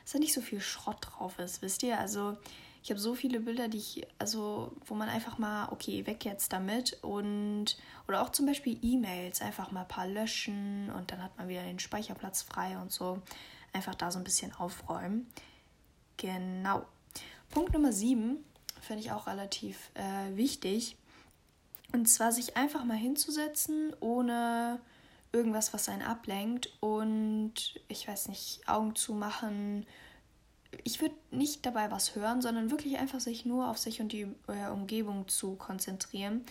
dass 0.04 0.14
da 0.14 0.20
nicht 0.20 0.34
so 0.34 0.42
viel 0.42 0.62
Schrott 0.62 0.98
drauf 1.02 1.38
ist, 1.40 1.62
wisst 1.62 1.84
ihr? 1.84 2.00
Also, 2.00 2.38
ich 2.82 2.90
habe 2.90 3.00
so 3.00 3.14
viele 3.14 3.40
Bilder, 3.40 3.68
die 3.68 3.78
ich, 3.78 4.08
also, 4.20 4.74
wo 4.86 4.94
man 4.94 5.10
einfach 5.10 5.38
mal, 5.38 5.70
okay, 5.72 6.06
weg 6.06 6.26
jetzt 6.26 6.54
damit 6.54 6.98
und, 7.02 7.78
oder 8.08 8.22
auch 8.22 8.30
zum 8.30 8.46
Beispiel 8.46 8.78
E-Mails, 8.82 9.42
einfach 9.42 9.72
mal 9.72 9.82
ein 9.82 9.88
paar 9.88 10.08
löschen 10.08 10.90
und 10.92 11.12
dann 11.12 11.22
hat 11.22 11.38
man 11.38 11.48
wieder 11.48 11.64
den 11.64 11.80
Speicherplatz 11.80 12.42
frei 12.42 12.78
und 12.78 12.92
so. 12.92 13.22
Einfach 13.74 13.96
da 13.96 14.12
so 14.12 14.20
ein 14.20 14.24
bisschen 14.24 14.53
aufräumen. 14.53 15.27
Genau. 16.18 16.86
Punkt 17.50 17.74
Nummer 17.74 17.92
7 17.92 18.38
finde 18.82 19.01
ich 19.03 19.12
auch 19.12 19.27
relativ 19.27 19.92
äh, 19.96 20.36
wichtig. 20.36 20.98
Und 21.92 22.08
zwar 22.08 22.32
sich 22.32 22.58
einfach 22.58 22.84
mal 22.86 22.98
hinzusetzen, 22.98 23.94
ohne 24.00 24.80
irgendwas, 25.32 25.74
was 25.74 25.89
einen 25.89 26.01
ablenkt 26.01 26.72
und 26.80 27.80
ich 27.88 28.08
weiß 28.08 28.30
nicht, 28.30 28.62
Augen 28.68 28.96
zu 28.96 29.13
machen. 29.13 29.86
Ich 30.84 31.01
würde 31.01 31.15
nicht 31.32 31.65
dabei 31.65 31.92
was 31.92 32.15
hören, 32.15 32.42
sondern 32.42 32.72
wirklich 32.72 32.98
einfach 32.98 33.20
sich 33.20 33.46
nur 33.46 33.70
auf 33.70 33.77
sich 33.77 34.01
und 34.01 34.12
die 34.12 34.27
äh, 34.48 34.70
Umgebung 34.72 35.27
zu 35.27 35.56
konzentrieren. 35.56 36.46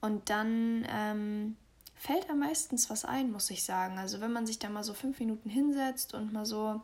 Und 0.00 0.30
dann 0.30 0.86
ähm, 0.88 1.56
fällt 2.02 2.28
am 2.28 2.40
meistens 2.40 2.90
was 2.90 3.04
ein, 3.04 3.30
muss 3.30 3.48
ich 3.50 3.62
sagen. 3.62 3.96
Also 3.96 4.20
wenn 4.20 4.32
man 4.32 4.44
sich 4.44 4.58
da 4.58 4.68
mal 4.68 4.82
so 4.82 4.92
fünf 4.92 5.20
Minuten 5.20 5.48
hinsetzt 5.48 6.14
und 6.14 6.32
mal 6.32 6.44
so 6.44 6.80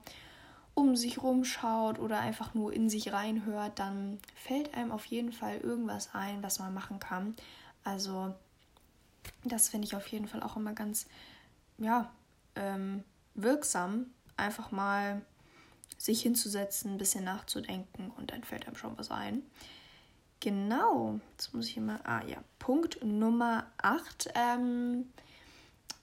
um 0.74 0.94
sich 0.94 1.20
rumschaut 1.20 1.98
oder 1.98 2.20
einfach 2.20 2.54
nur 2.54 2.72
in 2.72 2.88
sich 2.88 3.12
reinhört, 3.12 3.80
dann 3.80 4.20
fällt 4.36 4.74
einem 4.74 4.92
auf 4.92 5.04
jeden 5.06 5.32
Fall 5.32 5.56
irgendwas 5.56 6.14
ein, 6.14 6.40
was 6.44 6.60
man 6.60 6.72
machen 6.72 7.00
kann. 7.00 7.34
Also 7.82 8.32
das 9.42 9.68
finde 9.68 9.88
ich 9.88 9.96
auf 9.96 10.06
jeden 10.06 10.28
Fall 10.28 10.40
auch 10.40 10.56
immer 10.56 10.72
ganz, 10.72 11.08
ja, 11.78 12.12
ähm, 12.54 13.02
wirksam, 13.34 14.06
einfach 14.36 14.70
mal 14.70 15.20
sich 15.96 16.22
hinzusetzen, 16.22 16.92
ein 16.92 16.98
bisschen 16.98 17.24
nachzudenken 17.24 18.12
und 18.16 18.30
dann 18.30 18.44
fällt 18.44 18.68
einem 18.68 18.76
schon 18.76 18.96
was 18.96 19.10
ein. 19.10 19.42
Genau, 20.40 21.18
jetzt 21.32 21.52
muss 21.52 21.68
ich 21.68 21.76
immer, 21.76 22.00
ah 22.04 22.22
ja, 22.24 22.38
Punkt 22.58 23.04
Nummer 23.04 23.66
8. 23.78 24.30
Ähm, 24.34 25.06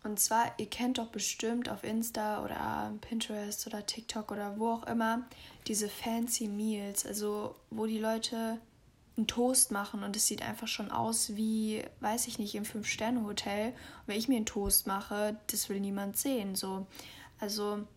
und 0.03 0.19
zwar, 0.19 0.53
ihr 0.57 0.69
kennt 0.69 0.97
doch 0.97 1.07
bestimmt 1.07 1.69
auf 1.69 1.83
Insta 1.83 2.43
oder 2.43 2.93
Pinterest 3.01 3.65
oder 3.65 3.85
TikTok 3.85 4.31
oder 4.31 4.59
wo 4.59 4.69
auch 4.69 4.87
immer 4.87 5.23
diese 5.67 5.89
fancy 5.89 6.47
Meals, 6.47 7.05
also 7.05 7.55
wo 7.71 7.87
die 7.87 7.97
Leute 7.97 8.59
einen 9.17 9.27
Toast 9.27 9.71
machen 9.71 10.03
und 10.03 10.15
es 10.15 10.27
sieht 10.27 10.41
einfach 10.41 10.67
schon 10.67 10.91
aus 10.91 11.35
wie, 11.35 11.83
weiß 12.01 12.27
ich 12.27 12.37
nicht, 12.37 12.53
im 12.55 12.65
Fünf-Sterne-Hotel. 12.65 13.69
Und 13.69 14.07
wenn 14.07 14.17
ich 14.17 14.27
mir 14.27 14.35
einen 14.35 14.45
Toast 14.45 14.85
mache, 14.87 15.37
das 15.47 15.69
will 15.69 15.79
niemand 15.79 16.17
sehen. 16.17 16.55
So. 16.55 16.85
Also 17.39 17.87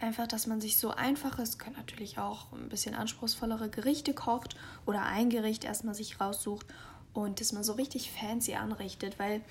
einfach, 0.00 0.26
dass 0.26 0.46
man 0.46 0.60
sich 0.60 0.78
so 0.78 0.90
einfaches, 0.90 1.58
können 1.58 1.76
natürlich 1.76 2.18
auch 2.18 2.52
ein 2.52 2.68
bisschen 2.68 2.94
anspruchsvollere 2.94 3.68
Gerichte 3.68 4.14
kocht 4.14 4.56
oder 4.86 5.04
ein 5.04 5.30
Gericht 5.30 5.64
erstmal 5.64 5.94
sich 5.94 6.20
raussucht 6.20 6.66
und 7.12 7.40
dass 7.40 7.52
man 7.52 7.64
so 7.64 7.72
richtig 7.74 8.10
fancy 8.10 8.54
anrichtet, 8.54 9.18
weil 9.18 9.42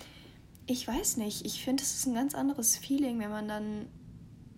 ich 0.66 0.88
weiß 0.88 1.18
nicht, 1.18 1.46
ich 1.46 1.64
finde, 1.64 1.84
es 1.84 1.94
ist 1.94 2.06
ein 2.08 2.14
ganz 2.14 2.36
anderes 2.36 2.78
Feeling, 2.78 3.20
wenn 3.20 3.30
man 3.30 3.48
dann 3.48 3.88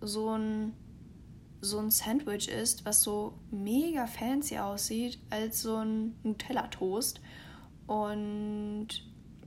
so 0.00 0.30
ein 0.30 0.72
so 1.60 1.78
ein 1.78 1.90
Sandwich 1.90 2.48
isst, 2.48 2.84
was 2.84 3.02
so 3.02 3.34
mega 3.50 4.06
fancy 4.06 4.58
aussieht, 4.58 5.18
als 5.30 5.62
so 5.62 5.76
ein 5.76 6.14
Nutella-Toast. 6.22 7.20
Und 7.86 8.88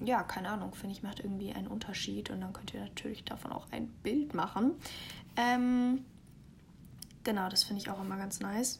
ja, 0.04 0.24
keine 0.24 0.50
Ahnung, 0.50 0.74
finde 0.74 0.96
ich, 0.96 1.04
macht 1.04 1.20
irgendwie 1.20 1.54
einen 1.54 1.68
Unterschied. 1.68 2.30
Und 2.30 2.42
dann 2.42 2.52
könnt 2.54 2.74
ihr 2.74 2.82
natürlich 2.82 3.24
davon 3.26 3.52
auch 3.52 3.68
ein 3.72 3.88
Bild 4.04 4.34
machen. 4.34 4.74
Ähm, 5.38 6.04
genau, 7.24 7.50
das 7.50 7.64
finde 7.64 7.82
ich 7.82 7.90
auch 7.90 8.02
immer 8.02 8.18
ganz 8.18 8.40
nice. 8.40 8.80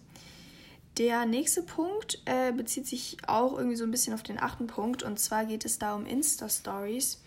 Der 0.98 1.26
nächste 1.26 1.64
Punkt 1.64 2.22
äh, 2.26 2.52
bezieht 2.52 2.88
sich 2.88 3.18
auch 3.28 3.58
irgendwie 3.58 3.78
so 3.78 3.86
ein 3.86 3.92
bisschen 3.92 4.14
auf 4.14 4.24
den 4.24 4.40
achten 4.40 4.68
Punkt. 4.68 5.02
Und 5.04 5.20
zwar 5.20 5.46
geht 5.46 5.64
es 5.64 5.80
da 5.80 5.96
um 5.96 6.06
Insta-Stories. 6.06 7.22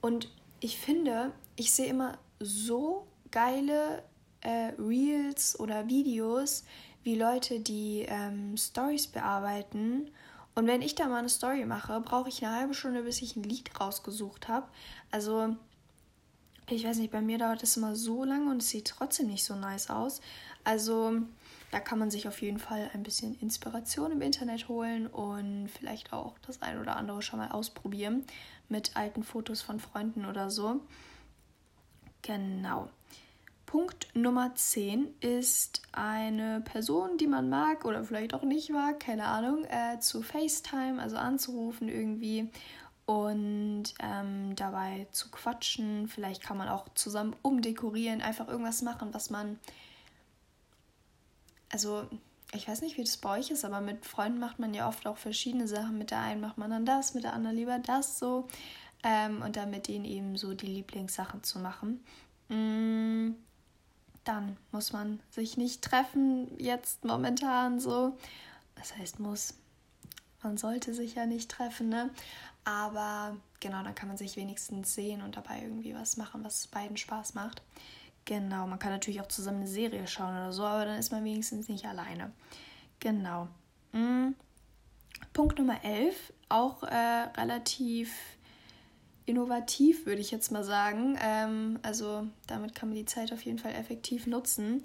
Und 0.00 0.30
ich 0.60 0.78
finde, 0.78 1.32
ich 1.56 1.72
sehe 1.72 1.86
immer 1.86 2.18
so 2.38 3.06
geile 3.30 4.02
äh, 4.42 4.72
Reels 4.78 5.58
oder 5.58 5.88
Videos, 5.88 6.64
wie 7.02 7.14
Leute 7.14 7.60
die 7.60 8.04
ähm, 8.08 8.56
Stories 8.56 9.06
bearbeiten. 9.06 10.10
Und 10.54 10.66
wenn 10.66 10.82
ich 10.82 10.94
da 10.94 11.08
mal 11.08 11.18
eine 11.18 11.28
Story 11.28 11.64
mache, 11.64 12.00
brauche 12.00 12.28
ich 12.28 12.44
eine 12.44 12.54
halbe 12.54 12.74
Stunde, 12.74 13.02
bis 13.02 13.22
ich 13.22 13.36
ein 13.36 13.42
Lied 13.42 13.80
rausgesucht 13.80 14.48
habe. 14.48 14.68
Also, 15.10 15.56
ich 16.70 16.84
weiß 16.84 16.98
nicht, 16.98 17.12
bei 17.12 17.20
mir 17.20 17.38
dauert 17.38 17.62
das 17.62 17.76
immer 17.76 17.94
so 17.94 18.24
lange 18.24 18.50
und 18.50 18.62
es 18.62 18.70
sieht 18.70 18.86
trotzdem 18.86 19.26
nicht 19.26 19.44
so 19.44 19.54
nice 19.54 19.90
aus. 19.90 20.20
Also, 20.64 21.20
da 21.70 21.80
kann 21.80 21.98
man 21.98 22.10
sich 22.10 22.26
auf 22.28 22.40
jeden 22.40 22.58
Fall 22.58 22.90
ein 22.94 23.02
bisschen 23.02 23.38
Inspiration 23.40 24.12
im 24.12 24.22
Internet 24.22 24.68
holen 24.68 25.06
und 25.06 25.68
vielleicht 25.68 26.12
auch 26.12 26.38
das 26.46 26.62
ein 26.62 26.80
oder 26.80 26.96
andere 26.96 27.20
schon 27.20 27.38
mal 27.38 27.50
ausprobieren 27.50 28.24
mit 28.68 28.96
alten 28.96 29.24
Fotos 29.24 29.60
von 29.60 29.80
Freunden 29.80 30.24
oder 30.24 30.50
so. 30.50 30.80
Genau. 32.22 32.88
Punkt 33.66 34.06
Nummer 34.14 34.54
10 34.54 35.14
ist 35.20 35.82
eine 35.92 36.60
Person, 36.60 37.18
die 37.18 37.26
man 37.26 37.48
mag 37.48 37.84
oder 37.84 38.04
vielleicht 38.04 38.32
auch 38.32 38.44
nicht 38.44 38.70
mag, 38.70 39.00
keine 39.00 39.24
Ahnung, 39.24 39.64
äh, 39.64 39.98
zu 39.98 40.22
FaceTime, 40.22 41.02
also 41.02 41.16
anzurufen 41.16 41.88
irgendwie 41.88 42.50
und 43.06 43.84
ähm, 44.00 44.56
dabei 44.56 45.06
zu 45.12 45.30
quatschen. 45.30 46.08
Vielleicht 46.08 46.42
kann 46.42 46.56
man 46.56 46.68
auch 46.68 46.88
zusammen 46.94 47.36
umdekorieren, 47.42 48.22
einfach 48.22 48.48
irgendwas 48.48 48.82
machen, 48.82 49.12
was 49.12 49.30
man. 49.30 49.58
Also, 51.70 52.06
ich 52.52 52.68
weiß 52.68 52.82
nicht, 52.82 52.96
wie 52.96 53.04
das 53.04 53.16
bei 53.16 53.38
euch 53.38 53.50
ist, 53.50 53.64
aber 53.64 53.80
mit 53.80 54.06
Freunden 54.06 54.38
macht 54.38 54.58
man 54.58 54.74
ja 54.74 54.88
oft 54.88 55.06
auch 55.06 55.16
verschiedene 55.16 55.66
Sachen. 55.66 55.98
Mit 55.98 56.10
der 56.10 56.20
einen 56.20 56.40
macht 56.40 56.58
man 56.58 56.70
dann 56.70 56.86
das, 56.86 57.14
mit 57.14 57.24
der 57.24 57.32
anderen 57.32 57.56
lieber 57.56 57.78
das 57.78 58.18
so. 58.18 58.46
Ähm, 59.02 59.42
und 59.42 59.56
dann 59.56 59.70
mit 59.70 59.88
denen 59.88 60.04
eben 60.04 60.36
so 60.36 60.54
die 60.54 60.66
Lieblingssachen 60.66 61.42
zu 61.42 61.58
machen. 61.58 62.04
Mm 62.48 63.34
dann 64.24 64.56
muss 64.72 64.92
man 64.92 65.20
sich 65.30 65.56
nicht 65.56 65.82
treffen, 65.82 66.48
jetzt 66.58 67.04
momentan 67.04 67.78
so. 67.78 68.16
Das 68.74 68.96
heißt, 68.96 69.20
muss. 69.20 69.54
Man 70.42 70.58
sollte 70.58 70.92
sich 70.92 71.14
ja 71.14 71.24
nicht 71.24 71.50
treffen, 71.50 71.88
ne? 71.88 72.10
Aber 72.64 73.36
genau, 73.60 73.82
dann 73.82 73.94
kann 73.94 74.08
man 74.08 74.16
sich 74.16 74.36
wenigstens 74.36 74.94
sehen 74.94 75.22
und 75.22 75.36
dabei 75.36 75.60
irgendwie 75.62 75.94
was 75.94 76.16
machen, 76.16 76.44
was 76.44 76.66
beiden 76.66 76.96
Spaß 76.96 77.34
macht. 77.34 77.62
Genau, 78.24 78.66
man 78.66 78.78
kann 78.78 78.92
natürlich 78.92 79.20
auch 79.20 79.28
zusammen 79.28 79.58
eine 79.58 79.66
Serie 79.66 80.06
schauen 80.06 80.34
oder 80.34 80.52
so, 80.52 80.64
aber 80.64 80.86
dann 80.86 80.98
ist 80.98 81.12
man 81.12 81.24
wenigstens 81.24 81.68
nicht 81.68 81.84
alleine. 81.84 82.32
Genau. 83.00 83.48
Mhm. 83.92 84.34
Punkt 85.34 85.58
Nummer 85.58 85.84
11, 85.84 86.32
auch 86.48 86.82
äh, 86.84 86.94
relativ 87.36 88.14
innovativ, 89.26 90.06
würde 90.06 90.20
ich 90.20 90.30
jetzt 90.30 90.52
mal 90.52 90.64
sagen. 90.64 91.18
Ähm, 91.20 91.78
also 91.82 92.26
damit 92.46 92.74
kann 92.74 92.88
man 92.88 92.96
die 92.96 93.04
Zeit 93.04 93.32
auf 93.32 93.42
jeden 93.42 93.58
Fall 93.58 93.74
effektiv 93.74 94.26
nutzen. 94.26 94.82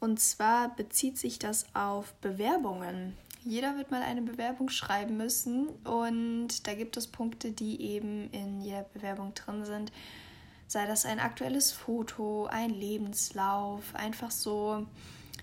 Und 0.00 0.20
zwar 0.20 0.74
bezieht 0.74 1.18
sich 1.18 1.38
das 1.38 1.66
auf 1.74 2.12
Bewerbungen. 2.14 3.16
Jeder 3.46 3.76
wird 3.76 3.90
mal 3.90 4.02
eine 4.02 4.22
Bewerbung 4.22 4.70
schreiben 4.70 5.18
müssen 5.18 5.68
und 5.84 6.66
da 6.66 6.74
gibt 6.74 6.96
es 6.96 7.06
Punkte, 7.06 7.52
die 7.52 7.80
eben 7.82 8.30
in 8.30 8.62
jeder 8.62 8.84
Bewerbung 8.84 9.34
drin 9.34 9.66
sind. 9.66 9.92
Sei 10.66 10.86
das 10.86 11.04
ein 11.04 11.20
aktuelles 11.20 11.70
Foto, 11.70 12.46
ein 12.46 12.70
Lebenslauf, 12.70 13.94
einfach 13.94 14.30
so 14.30 14.86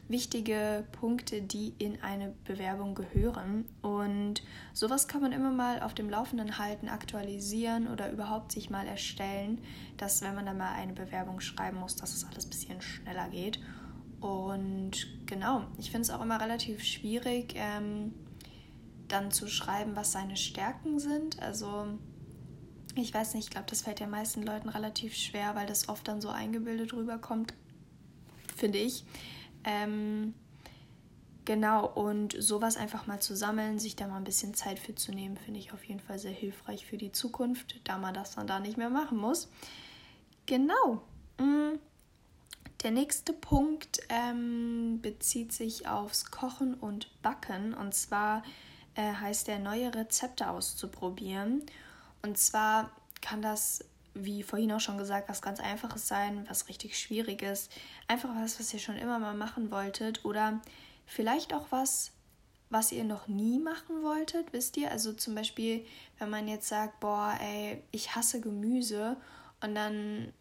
wichtige 0.08 0.84
Punkte, 0.94 1.44
die 1.44 1.76
in 1.78 2.02
eine 2.02 2.34
Bewerbung 2.44 2.96
gehören. 2.96 3.66
Und 3.84 4.42
sowas 4.74 5.08
kann 5.08 5.22
man 5.22 5.32
immer 5.32 5.52
mal 5.52 5.82
auf 5.82 5.94
dem 5.94 6.10
Laufenden 6.10 6.58
halten, 6.58 6.90
aktualisieren 6.90 7.88
oder 7.88 8.12
überhaupt 8.12 8.52
sich 8.52 8.72
mal 8.72 8.88
erstellen, 8.88 9.62
dass 9.98 10.24
wenn 10.24 10.34
man 10.34 10.48
dann 10.48 10.58
mal 10.58 10.74
eine 10.74 10.94
Bewerbung 10.94 11.40
schreiben 11.40 11.80
muss, 11.80 11.98
dass 11.98 12.16
es 12.16 12.26
alles 12.26 12.46
ein 12.46 12.50
bisschen 12.50 12.82
schneller 12.82 13.30
geht. 13.30 13.60
Und 14.22 15.08
genau, 15.26 15.64
ich 15.80 15.90
finde 15.90 16.04
es 16.04 16.10
auch 16.12 16.22
immer 16.22 16.40
relativ 16.40 16.84
schwierig, 16.84 17.56
ähm, 17.56 18.14
dann 19.08 19.32
zu 19.32 19.48
schreiben, 19.48 19.96
was 19.96 20.12
seine 20.12 20.38
Stärken 20.38 21.00
sind. 21.00 21.42
Also 21.42 21.88
ich 22.96 23.14
weiß 23.14 23.34
nicht, 23.34 23.46
ich 23.46 23.50
glaube, 23.50 23.68
das 23.70 23.82
fällt 23.82 24.00
ja 24.00 24.08
meisten 24.08 24.44
Leuten 24.44 24.70
relativ 24.70 25.16
schwer, 25.16 25.56
weil 25.56 25.66
das 25.66 25.90
oft 25.90 26.08
dann 26.08 26.22
so 26.22 26.30
eingebildet 26.30 26.94
rüberkommt, 26.94 27.54
finde 28.56 28.78
ich. 28.78 29.06
Ähm, 29.64 30.36
genau, 31.46 31.88
und 31.88 32.36
sowas 32.38 32.78
einfach 32.78 33.08
mal 33.08 33.20
zu 33.20 33.36
sammeln, 33.36 33.80
sich 33.80 33.96
da 33.96 34.08
mal 34.08 34.18
ein 34.18 34.24
bisschen 34.24 34.54
Zeit 34.54 34.78
für 34.78 34.94
zu 34.94 35.12
nehmen, 35.12 35.38
finde 35.38 35.60
ich 35.60 35.74
auf 35.74 35.84
jeden 35.84 36.00
Fall 36.00 36.20
sehr 36.20 36.32
hilfreich 36.32 36.86
für 36.86 36.98
die 36.98 37.12
Zukunft, 37.12 37.80
da 37.86 37.98
man 37.98 38.14
das 38.14 38.36
dann 38.36 38.48
da 38.48 38.60
nicht 38.60 38.78
mehr 38.78 38.90
machen 38.90 39.18
muss. 39.18 39.50
Genau. 40.46 41.02
Mm. 41.40 41.80
Der 42.84 42.92
nächste 42.92 43.34
Punkt 43.34 44.00
ähm, 44.10 45.00
bezieht 45.02 45.54
sich 45.54 45.88
aufs 45.88 46.32
Kochen 46.32 46.74
und 46.74 47.22
Backen. 47.22 47.74
Und 47.74 47.94
zwar 47.94 48.44
äh, 48.96 49.14
heißt 49.14 49.48
der, 49.48 49.60
neue 49.60 49.94
Rezepte 49.94 50.50
auszuprobieren. 50.50 51.64
Und 52.22 52.38
zwar 52.38 52.92
kann 53.22 53.42
das 53.42 53.86
wie 54.14 54.44
vorhin 54.44 54.72
auch 54.74 54.80
schon 54.80 54.98
gesagt, 54.98 55.30
was 55.30 55.42
ganz 55.42 55.60
Einfaches 55.60 56.08
sein, 56.08 56.46
was 56.50 56.68
richtig 56.68 57.00
Schwieriges. 57.00 57.70
Einfach 58.08 58.30
was, 58.36 58.60
was 58.60 58.74
ihr 58.74 58.80
schon 58.80 58.98
immer 58.98 59.20
mal 59.20 59.36
machen 59.36 59.72
wolltet. 59.72 60.26
Oder 60.26 60.62
vielleicht 61.06 61.54
auch 61.54 61.68
was, 61.70 62.12
was 62.70 62.92
ihr 62.92 63.04
noch 63.04 63.28
nie 63.28 63.60
machen 63.60 64.02
wolltet, 64.02 64.52
wisst 64.54 64.78
ihr? 64.78 64.92
Also 64.92 65.14
zum 65.14 65.36
Beispiel, 65.36 65.86
wenn 66.20 66.30
man 66.30 66.48
jetzt 66.48 66.68
sagt, 66.68 67.00
boah, 67.00 67.38
ey, 67.42 67.84
ich 67.92 68.16
hasse 68.16 68.42
Gemüse 68.42 69.18
und 69.62 69.76
dann, 69.76 70.34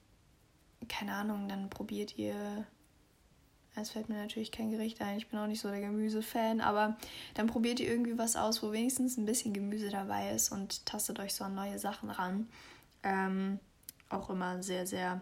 keine 0.89 1.15
Ahnung, 1.15 1.49
dann 1.49 1.71
probiert 1.71 2.17
ihr. 2.19 2.67
Es 3.77 3.91
fällt 3.91 4.09
mir 4.09 4.17
natürlich 4.17 4.51
kein 4.51 4.73
Gericht 4.73 5.01
ein, 5.01 5.17
ich 5.17 5.29
bin 5.29 5.39
auch 5.39 5.47
nicht 5.47 5.61
so 5.61 5.71
der 5.71 5.81
Gemüsefan, 5.81 6.61
aber 6.61 6.97
dann 7.35 7.47
probiert 7.47 7.79
ihr 7.79 7.89
irgendwie 7.89 8.19
was 8.19 8.35
aus, 8.35 8.63
wo 8.63 8.73
wenigstens 8.73 9.17
ein 9.17 9.27
bisschen 9.27 9.53
Gemüse 9.53 9.91
dabei 9.91 10.33
ist 10.33 10.51
und 10.51 10.85
tastet 10.87 11.21
euch 11.21 11.35
so 11.35 11.45
an 11.45 11.55
neue 11.55 11.79
Sachen 11.79 12.11
ran. 12.11 12.49
Ähm, 13.05 13.61
auch 14.09 14.29
immer 14.29 14.63
sehr, 14.63 14.87
sehr 14.87 15.21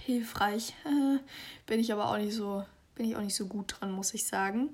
hilfreich. 0.00 0.74
bin 1.66 1.80
ich 1.80 1.92
aber 1.92 2.10
auch 2.10 2.18
nicht 2.18 2.34
so, 2.34 2.64
bin 2.96 3.06
ich 3.06 3.16
auch 3.16 3.22
nicht 3.22 3.36
so 3.36 3.46
gut 3.46 3.76
dran, 3.78 3.92
muss 3.92 4.14
ich 4.14 4.26
sagen. 4.26 4.70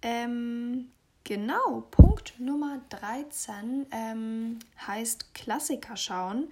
Ähm, 0.00 0.90
genau, 1.24 1.82
Punkt 1.90 2.38
Nummer 2.38 2.80
13 2.90 3.86
ähm, 3.90 4.58
heißt 4.86 5.34
Klassiker 5.34 5.96
schauen. 5.96 6.48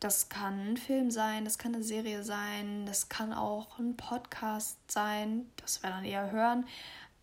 Das 0.00 0.28
kann 0.28 0.72
ein 0.72 0.76
Film 0.76 1.10
sein, 1.10 1.44
das 1.44 1.58
kann 1.58 1.74
eine 1.74 1.82
Serie 1.82 2.22
sein, 2.22 2.84
das 2.84 3.08
kann 3.08 3.32
auch 3.32 3.78
ein 3.78 3.96
Podcast 3.96 4.78
sein, 4.90 5.50
das 5.56 5.82
wir 5.82 5.90
dann 5.90 6.04
eher 6.04 6.30
hören. 6.30 6.66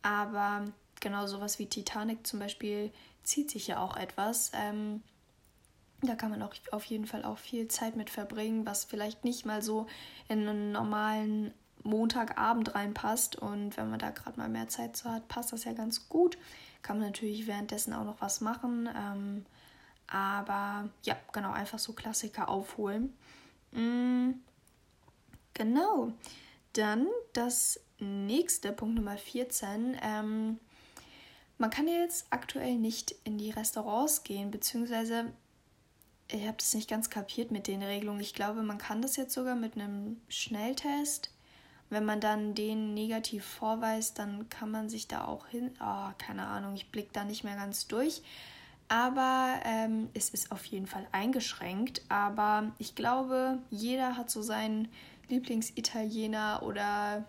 Aber 0.02 0.66
genau 1.00 1.28
sowas 1.28 1.60
wie 1.60 1.68
Titanic 1.68 2.26
zum 2.26 2.40
Beispiel 2.40 2.92
zieht 3.24 3.52
sich 3.52 3.68
ja 3.68 3.80
auch 3.80 3.96
etwas. 3.96 4.52
Ähm, 4.56 5.04
da 6.02 6.16
kann 6.16 6.32
man 6.32 6.42
auch 6.42 6.54
auf 6.72 6.84
jeden 6.86 7.06
Fall 7.06 7.24
auch 7.24 7.38
viel 7.38 7.68
Zeit 7.68 7.96
mit 7.96 8.10
verbringen, 8.10 8.66
was 8.66 8.84
vielleicht 8.84 9.24
nicht 9.24 9.46
mal 9.46 9.62
so 9.62 9.88
in 10.28 10.48
einen 10.48 10.72
normalen 10.72 11.54
Montagabend 11.84 12.76
reinpasst. 12.76 13.36
Und 13.36 13.78
wenn 13.78 13.90
man 13.90 14.00
da 14.00 14.10
gerade 14.10 14.38
mal 14.38 14.50
mehr 14.50 14.68
Zeit 14.68 14.98
zu 14.98 15.10
hat, 15.10 15.28
passt 15.28 15.54
das 15.54 15.64
ja 15.64 15.74
ganz 15.74 16.10
gut. 16.10 16.38
Kann 16.82 16.98
man 16.98 17.08
natürlich 17.08 17.48
währenddessen 17.48 17.94
auch 17.94 18.04
noch 18.04 18.20
was 18.20 18.42
machen. 18.42 18.90
Ähm, 18.96 19.46
aber 20.14 20.90
ja, 21.04 21.18
genau, 21.32 21.52
einfach 21.52 21.80
so 21.80 21.94
Klassiker 21.94 22.48
aufholen. 22.48 23.14
Mhm. 23.72 24.42
Genau. 25.54 26.12
Dann 26.74 27.08
das 27.34 27.80
nächste, 28.00 28.72
Punkt 28.72 28.96
Nummer 28.96 29.18
14. 29.18 29.98
Ähm, 30.02 30.60
man 31.58 31.70
kann 31.70 31.88
jetzt 31.88 32.28
aktuell 32.30 32.76
nicht 32.76 33.16
in 33.24 33.38
die 33.38 33.52
Restaurants 33.52 34.24
gehen, 34.24 34.52
beziehungsweise 34.52 35.32
ich 36.32 36.48
habe 36.48 36.58
das 36.58 36.74
nicht 36.74 36.90
ganz 36.90 37.10
kapiert 37.10 37.52
mit 37.52 37.68
den 37.68 37.84
Regelungen. 37.84 38.22
Ich 38.22 38.34
glaube, 38.34 38.64
man 38.64 38.78
kann 38.78 39.02
das 39.02 39.16
jetzt 39.16 39.34
sogar 39.34 39.56
mit 39.56 39.76
einem 39.76 40.22
Schnelltest. 40.30 41.32
Wenn 41.90 42.06
man 42.06 42.20
dann 42.20 42.56
den 42.56 42.94
negativ 42.94 43.46
vorweist, 43.46 44.18
dann 44.18 44.50
kann 44.50 44.72
man 44.72 44.90
sich 44.90 45.08
da 45.08 45.26
auch 45.26 45.48
hin. 45.48 45.72
Oh, 45.80 46.10
keine 46.18 46.46
Ahnung, 46.48 46.76
ich 46.76 46.92
blicke 46.92 47.12
da 47.14 47.24
nicht 47.24 47.44
mehr 47.44 47.56
ganz 47.56 47.88
durch. 47.88 48.24
Aber 48.94 49.56
ähm, 49.66 50.10
es 50.14 50.30
ist 50.30 50.52
auf 50.52 50.64
jeden 50.66 50.86
Fall 50.86 51.08
eingeschränkt. 51.12 52.04
Aber 52.10 52.74
ich 52.78 52.94
glaube, 52.94 53.58
jeder 53.72 54.18
hat 54.18 54.30
so 54.30 54.44
seinen 54.44 54.88
Lieblingsitaliener 55.30 56.62
oder 56.62 57.26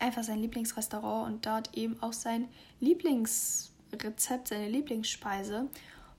einfach 0.00 0.24
sein 0.24 0.40
Lieblingsrestaurant 0.40 1.32
und 1.32 1.46
dort 1.46 1.76
eben 1.76 2.02
auch 2.02 2.12
sein 2.12 2.48
Lieblingsrezept, 2.80 4.48
seine 4.48 4.68
Lieblingsspeise. 4.68 5.68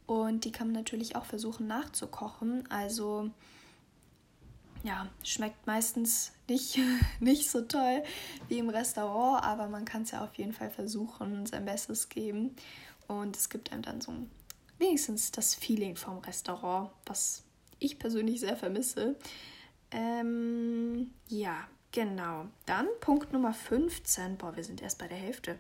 Und 0.06 0.46
die 0.46 0.54
kann 0.54 0.68
man 0.68 0.76
natürlich 0.76 1.18
auch 1.18 1.26
versuchen 1.26 1.68
nachzukochen. 1.68 2.64
Also 2.72 3.30
ja, 4.84 5.10
schmeckt 5.24 5.68
meistens 5.68 6.32
nicht, 6.48 6.80
nicht 7.20 7.52
so 7.52 7.60
toll 7.60 8.04
wie 8.48 8.60
im 8.60 8.70
Restaurant, 8.70 9.44
aber 9.44 9.68
man 9.68 9.84
kann 9.84 10.04
es 10.04 10.12
ja 10.12 10.24
auf 10.24 10.34
jeden 10.36 10.54
Fall 10.54 10.70
versuchen, 10.70 11.46
sein 11.46 11.66
Bestes 11.66 12.08
geben. 12.08 12.56
Und 13.22 13.36
es 13.36 13.50
gibt 13.50 13.72
einem 13.72 13.82
dann 13.82 14.02
so 14.02 14.14
wenigstens 14.78 15.32
das 15.32 15.56
Feeling 15.56 15.96
vom 15.96 16.20
Restaurant, 16.20 16.92
was 17.06 17.44
ich 17.80 18.00
persönlich 18.00 18.40
sehr 18.40 18.58
vermisse. 18.58 19.16
Ähm, 19.92 21.12
ja, 21.28 21.68
genau. 21.92 22.48
Dann 22.66 22.88
Punkt 23.00 23.34
Nummer 23.34 23.54
15. 23.54 24.38
Boah, 24.38 24.56
wir 24.56 24.64
sind 24.64 24.82
erst 24.82 25.00
bei 25.00 25.08
der 25.08 25.18
Hälfte. 25.18 25.60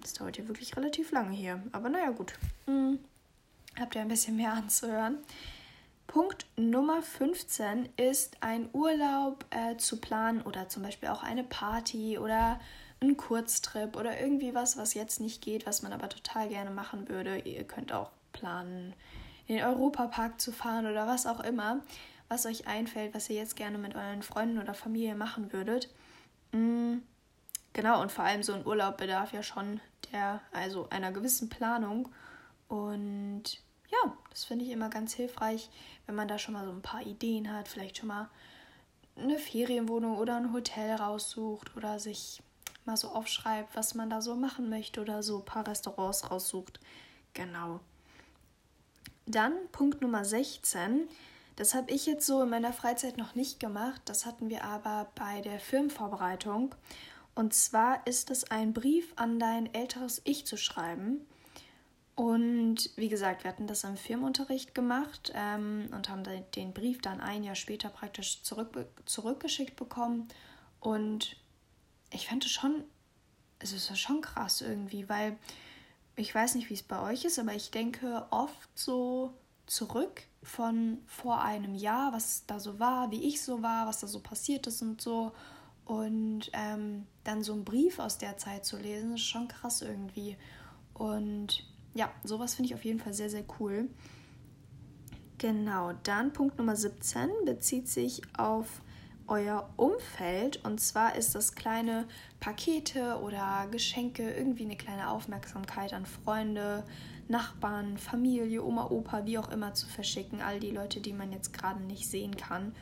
Das 0.00 0.14
dauert 0.14 0.38
ja 0.38 0.46
wirklich 0.48 0.76
relativ 0.76 1.10
lange 1.10 1.34
hier. 1.34 1.62
Aber 1.72 1.88
naja, 1.88 2.10
gut. 2.10 2.34
Mhm 2.66 2.98
habt 3.78 3.94
ihr 3.94 4.00
ein 4.00 4.08
bisschen 4.08 4.36
mehr 4.36 4.52
anzuhören. 4.54 5.18
Punkt 6.06 6.46
Nummer 6.56 7.02
15 7.02 7.90
ist 7.96 8.38
ein 8.40 8.70
Urlaub 8.72 9.44
äh, 9.50 9.76
zu 9.76 10.00
planen 10.00 10.40
oder 10.42 10.68
zum 10.68 10.82
Beispiel 10.82 11.10
auch 11.10 11.22
eine 11.22 11.44
Party 11.44 12.18
oder 12.18 12.58
ein 13.00 13.16
Kurztrip 13.16 13.96
oder 13.96 14.20
irgendwie 14.20 14.54
was, 14.54 14.76
was 14.76 14.94
jetzt 14.94 15.20
nicht 15.20 15.42
geht, 15.42 15.66
was 15.66 15.82
man 15.82 15.92
aber 15.92 16.08
total 16.08 16.48
gerne 16.48 16.70
machen 16.70 17.08
würde. 17.08 17.38
Ihr 17.38 17.64
könnt 17.64 17.92
auch 17.92 18.10
planen, 18.32 18.94
in 19.46 19.56
den 19.56 19.64
Europapark 19.64 20.40
zu 20.40 20.52
fahren 20.52 20.86
oder 20.86 21.06
was 21.06 21.26
auch 21.26 21.40
immer, 21.40 21.80
was 22.28 22.46
euch 22.46 22.66
einfällt, 22.66 23.14
was 23.14 23.30
ihr 23.30 23.36
jetzt 23.36 23.56
gerne 23.56 23.78
mit 23.78 23.94
euren 23.94 24.22
Freunden 24.22 24.58
oder 24.58 24.74
Familie 24.74 25.14
machen 25.14 25.52
würdet. 25.52 25.88
Mhm. 26.52 27.02
Genau, 27.72 28.02
und 28.02 28.10
vor 28.10 28.24
allem 28.24 28.42
so 28.42 28.54
ein 28.54 28.66
Urlaub 28.66 28.96
bedarf 28.96 29.32
ja 29.32 29.42
schon 29.42 29.80
der, 30.10 30.40
also 30.52 30.88
einer 30.90 31.12
gewissen 31.12 31.48
Planung. 31.48 32.08
Und 32.66 33.44
ja, 33.88 34.16
das 34.30 34.44
finde 34.44 34.64
ich 34.64 34.70
immer 34.70 34.90
ganz 34.90 35.14
hilfreich, 35.14 35.70
wenn 36.06 36.14
man 36.14 36.28
da 36.28 36.38
schon 36.38 36.54
mal 36.54 36.64
so 36.64 36.72
ein 36.72 36.82
paar 36.82 37.02
Ideen 37.02 37.52
hat, 37.52 37.68
vielleicht 37.68 37.98
schon 37.98 38.08
mal 38.08 38.28
eine 39.16 39.38
Ferienwohnung 39.38 40.18
oder 40.18 40.36
ein 40.36 40.52
Hotel 40.52 40.94
raussucht 40.94 41.76
oder 41.76 41.98
sich 41.98 42.42
mal 42.88 42.96
so 42.96 43.08
aufschreibt, 43.10 43.76
was 43.76 43.94
man 43.94 44.10
da 44.10 44.20
so 44.20 44.34
machen 44.34 44.68
möchte 44.68 45.00
oder 45.00 45.22
so 45.22 45.38
ein 45.38 45.44
paar 45.44 45.66
Restaurants 45.66 46.28
raussucht. 46.28 46.80
Genau. 47.34 47.78
Dann 49.26 49.52
Punkt 49.70 50.02
Nummer 50.02 50.24
16. 50.24 51.06
Das 51.54 51.74
habe 51.74 51.90
ich 51.90 52.06
jetzt 52.06 52.26
so 52.26 52.42
in 52.42 52.50
meiner 52.50 52.72
Freizeit 52.72 53.16
noch 53.16 53.34
nicht 53.34 53.60
gemacht. 53.60 54.00
Das 54.06 54.26
hatten 54.26 54.48
wir 54.48 54.64
aber 54.64 55.08
bei 55.14 55.40
der 55.40 55.60
Firmenvorbereitung. 55.60 56.74
Und 57.34 57.54
zwar 57.54 58.04
ist 58.06 58.30
es 58.30 58.50
ein 58.50 58.72
Brief 58.72 59.12
an 59.16 59.38
dein 59.38 59.72
älteres 59.72 60.20
Ich 60.24 60.46
zu 60.46 60.56
schreiben. 60.56 61.26
Und 62.14 62.90
wie 62.96 63.08
gesagt, 63.08 63.44
wir 63.44 63.50
hatten 63.50 63.68
das 63.68 63.84
im 63.84 63.96
Firmenunterricht 63.96 64.74
gemacht 64.74 65.32
ähm, 65.36 65.88
und 65.94 66.08
haben 66.08 66.24
den 66.56 66.72
Brief 66.72 67.00
dann 67.00 67.20
ein 67.20 67.44
Jahr 67.44 67.54
später 67.54 67.90
praktisch 67.90 68.42
zurück, 68.42 68.88
zurückgeschickt 69.04 69.76
bekommen. 69.76 70.26
Und 70.80 71.36
ich 72.10 72.28
fand 72.28 72.44
es 72.44 72.50
schon, 72.50 72.84
es 73.58 73.72
ist 73.72 73.98
schon 73.98 74.20
krass 74.20 74.60
irgendwie, 74.60 75.08
weil 75.08 75.36
ich 76.16 76.34
weiß 76.34 76.54
nicht, 76.54 76.68
wie 76.70 76.74
es 76.74 76.82
bei 76.82 77.00
euch 77.00 77.24
ist, 77.24 77.38
aber 77.38 77.54
ich 77.54 77.70
denke 77.70 78.26
oft 78.30 78.68
so 78.74 79.32
zurück 79.66 80.22
von 80.42 80.98
vor 81.06 81.42
einem 81.42 81.74
Jahr, 81.74 82.12
was 82.12 82.44
da 82.46 82.58
so 82.58 82.78
war, 82.78 83.10
wie 83.10 83.24
ich 83.24 83.42
so 83.42 83.62
war, 83.62 83.86
was 83.86 84.00
da 84.00 84.06
so 84.06 84.20
passiert 84.20 84.66
ist 84.66 84.82
und 84.82 85.00
so. 85.00 85.32
Und 85.84 86.50
ähm, 86.52 87.06
dann 87.24 87.42
so 87.42 87.52
einen 87.52 87.64
Brief 87.64 87.98
aus 87.98 88.18
der 88.18 88.36
Zeit 88.36 88.64
zu 88.64 88.76
lesen, 88.76 89.14
ist 89.14 89.22
schon 89.22 89.48
krass 89.48 89.80
irgendwie. 89.82 90.36
Und 90.94 91.64
ja, 91.94 92.10
sowas 92.24 92.54
finde 92.54 92.68
ich 92.68 92.74
auf 92.74 92.84
jeden 92.84 93.00
Fall 93.00 93.14
sehr, 93.14 93.30
sehr 93.30 93.44
cool. 93.58 93.88
Genau, 95.38 95.92
dann 96.02 96.32
Punkt 96.32 96.58
Nummer 96.58 96.74
17 96.76 97.30
bezieht 97.44 97.88
sich 97.88 98.22
auf 98.36 98.82
euer 99.28 99.68
Umfeld. 99.76 100.64
Und 100.64 100.80
zwar 100.80 101.14
ist 101.14 101.34
das 101.34 101.54
kleine 101.54 102.06
Pakete 102.40 103.20
oder 103.22 103.68
Geschenke, 103.70 104.30
irgendwie 104.30 104.64
eine 104.64 104.76
kleine 104.76 105.10
Aufmerksamkeit 105.10 105.92
an 105.92 106.06
Freunde, 106.06 106.84
Nachbarn, 107.28 107.98
Familie, 107.98 108.64
Oma, 108.64 108.90
Opa, 108.90 109.26
wie 109.26 109.38
auch 109.38 109.50
immer 109.50 109.74
zu 109.74 109.86
verschicken. 109.86 110.40
All 110.40 110.58
die 110.58 110.70
Leute, 110.70 111.00
die 111.00 111.12
man 111.12 111.32
jetzt 111.32 111.52
gerade 111.52 111.82
nicht 111.82 112.08
sehen 112.08 112.36
kann. 112.36 112.74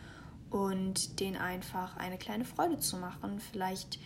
Und 0.50 1.20
denen 1.20 1.36
einfach 1.36 1.96
eine 1.96 2.18
kleine 2.18 2.44
Freude 2.44 2.78
zu 2.78 2.96
machen. 2.96 3.40
Vielleicht 3.40 3.98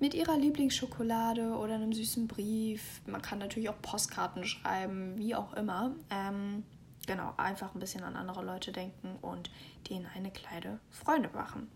mit 0.00 0.14
ihrer 0.14 0.36
Lieblingsschokolade 0.36 1.56
oder 1.56 1.74
einem 1.74 1.92
süßen 1.92 2.26
Brief. 2.26 3.00
Man 3.06 3.22
kann 3.22 3.38
natürlich 3.38 3.68
auch 3.68 3.80
Postkarten 3.80 4.44
schreiben, 4.44 5.16
wie 5.16 5.34
auch 5.34 5.52
immer. 5.54 5.94
Ähm, 6.10 6.64
genau, 7.06 7.34
einfach 7.36 7.74
ein 7.74 7.80
bisschen 7.80 8.04
an 8.04 8.16
andere 8.16 8.44
Leute 8.44 8.72
denken 8.72 9.16
und 9.22 9.50
denen 9.88 10.06
eine 10.14 10.30
kleine 10.30 10.80
Freude 10.90 11.30
machen. 11.34 11.70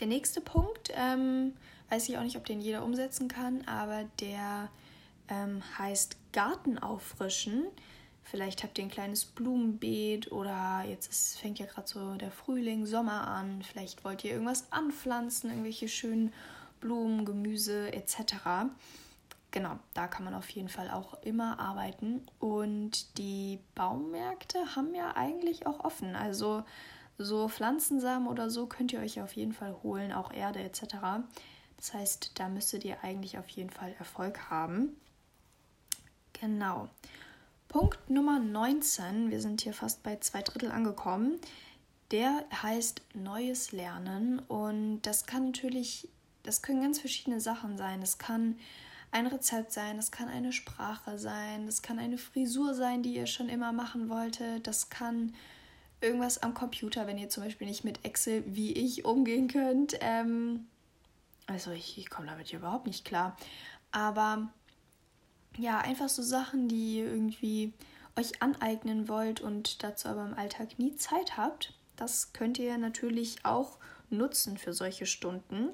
Der 0.00 0.06
nächste 0.06 0.40
Punkt, 0.40 0.92
ähm, 0.94 1.54
weiß 1.90 2.08
ich 2.08 2.18
auch 2.18 2.22
nicht, 2.22 2.36
ob 2.36 2.46
den 2.46 2.60
jeder 2.60 2.84
umsetzen 2.84 3.28
kann, 3.28 3.66
aber 3.66 4.04
der 4.20 4.68
ähm, 5.28 5.62
heißt 5.78 6.16
Garten 6.32 6.78
auffrischen. 6.78 7.64
Vielleicht 8.22 8.62
habt 8.62 8.78
ihr 8.78 8.84
ein 8.84 8.90
kleines 8.90 9.24
Blumenbeet 9.24 10.30
oder 10.30 10.84
jetzt 10.86 11.10
ist, 11.10 11.38
fängt 11.38 11.58
ja 11.58 11.66
gerade 11.66 11.88
so 11.88 12.14
der 12.14 12.30
Frühling, 12.30 12.84
Sommer 12.84 13.26
an. 13.26 13.62
Vielleicht 13.62 14.04
wollt 14.04 14.22
ihr 14.22 14.32
irgendwas 14.32 14.70
anpflanzen, 14.70 15.50
irgendwelche 15.50 15.88
schönen 15.88 16.32
Blumen, 16.80 17.24
Gemüse 17.24 17.92
etc. 17.92 18.68
Genau, 19.50 19.78
da 19.94 20.06
kann 20.08 20.24
man 20.24 20.34
auf 20.34 20.48
jeden 20.50 20.68
Fall 20.68 20.90
auch 20.90 21.22
immer 21.22 21.58
arbeiten. 21.58 22.26
Und 22.38 23.16
die 23.18 23.58
Baumärkte 23.74 24.76
haben 24.76 24.94
ja 24.94 25.16
eigentlich 25.16 25.66
auch 25.66 25.80
offen. 25.80 26.16
Also 26.16 26.64
so 27.16 27.48
Pflanzensamen 27.48 28.28
oder 28.28 28.50
so 28.50 28.66
könnt 28.66 28.92
ihr 28.92 29.00
euch 29.00 29.20
auf 29.20 29.32
jeden 29.32 29.52
Fall 29.52 29.74
holen, 29.82 30.12
auch 30.12 30.32
Erde 30.32 30.60
etc. 30.60 30.96
Das 31.76 31.94
heißt, 31.94 32.32
da 32.38 32.48
müsstet 32.48 32.84
ihr 32.84 33.02
eigentlich 33.02 33.38
auf 33.38 33.48
jeden 33.48 33.70
Fall 33.70 33.94
Erfolg 33.98 34.50
haben. 34.50 34.96
Genau. 36.34 36.88
Punkt 37.68 38.08
Nummer 38.08 38.38
19, 38.38 39.30
wir 39.30 39.40
sind 39.40 39.60
hier 39.62 39.74
fast 39.74 40.02
bei 40.02 40.16
zwei 40.20 40.40
Drittel 40.40 40.70
angekommen, 40.70 41.38
der 42.10 42.44
heißt 42.62 43.02
Neues 43.12 43.72
Lernen 43.72 44.38
und 44.38 45.02
das 45.02 45.26
kann 45.26 45.46
natürlich, 45.46 46.08
das 46.44 46.62
können 46.62 46.80
ganz 46.80 46.98
verschiedene 46.98 47.40
Sachen 47.40 47.76
sein. 47.76 48.00
Das 48.00 48.16
kann 48.16 48.58
ein 49.10 49.26
Rezept 49.26 49.72
sein, 49.72 49.96
das 49.96 50.10
kann 50.10 50.28
eine 50.28 50.52
Sprache 50.52 51.18
sein, 51.18 51.66
das 51.66 51.82
kann 51.82 51.98
eine 51.98 52.18
Frisur 52.18 52.74
sein, 52.74 53.02
die 53.02 53.14
ihr 53.14 53.26
schon 53.26 53.48
immer 53.48 53.72
machen 53.72 54.08
wolltet, 54.08 54.66
das 54.66 54.90
kann 54.90 55.34
irgendwas 56.00 56.42
am 56.42 56.54
Computer, 56.54 57.06
wenn 57.06 57.18
ihr 57.18 57.28
zum 57.28 57.44
Beispiel 57.44 57.66
nicht 57.66 57.84
mit 57.84 58.04
Excel 58.04 58.44
wie 58.46 58.72
ich 58.72 59.04
umgehen 59.04 59.48
könnt. 59.48 59.96
Ähm, 60.00 60.66
also 61.46 61.70
ich, 61.70 61.98
ich 61.98 62.10
komme 62.10 62.28
damit 62.28 62.52
überhaupt 62.52 62.86
nicht 62.86 63.04
klar. 63.04 63.36
Aber 63.90 64.48
ja, 65.56 65.78
einfach 65.78 66.08
so 66.08 66.22
Sachen, 66.22 66.68
die 66.68 66.98
ihr 66.98 67.06
irgendwie 67.06 67.72
euch 68.16 68.42
aneignen 68.42 69.08
wollt 69.08 69.40
und 69.40 69.82
dazu 69.82 70.08
aber 70.08 70.24
im 70.24 70.34
Alltag 70.34 70.78
nie 70.78 70.94
Zeit 70.96 71.36
habt, 71.36 71.72
das 71.96 72.32
könnt 72.32 72.58
ihr 72.58 72.76
natürlich 72.78 73.44
auch 73.44 73.78
nutzen 74.10 74.56
für 74.58 74.72
solche 74.72 75.06
Stunden. 75.06 75.70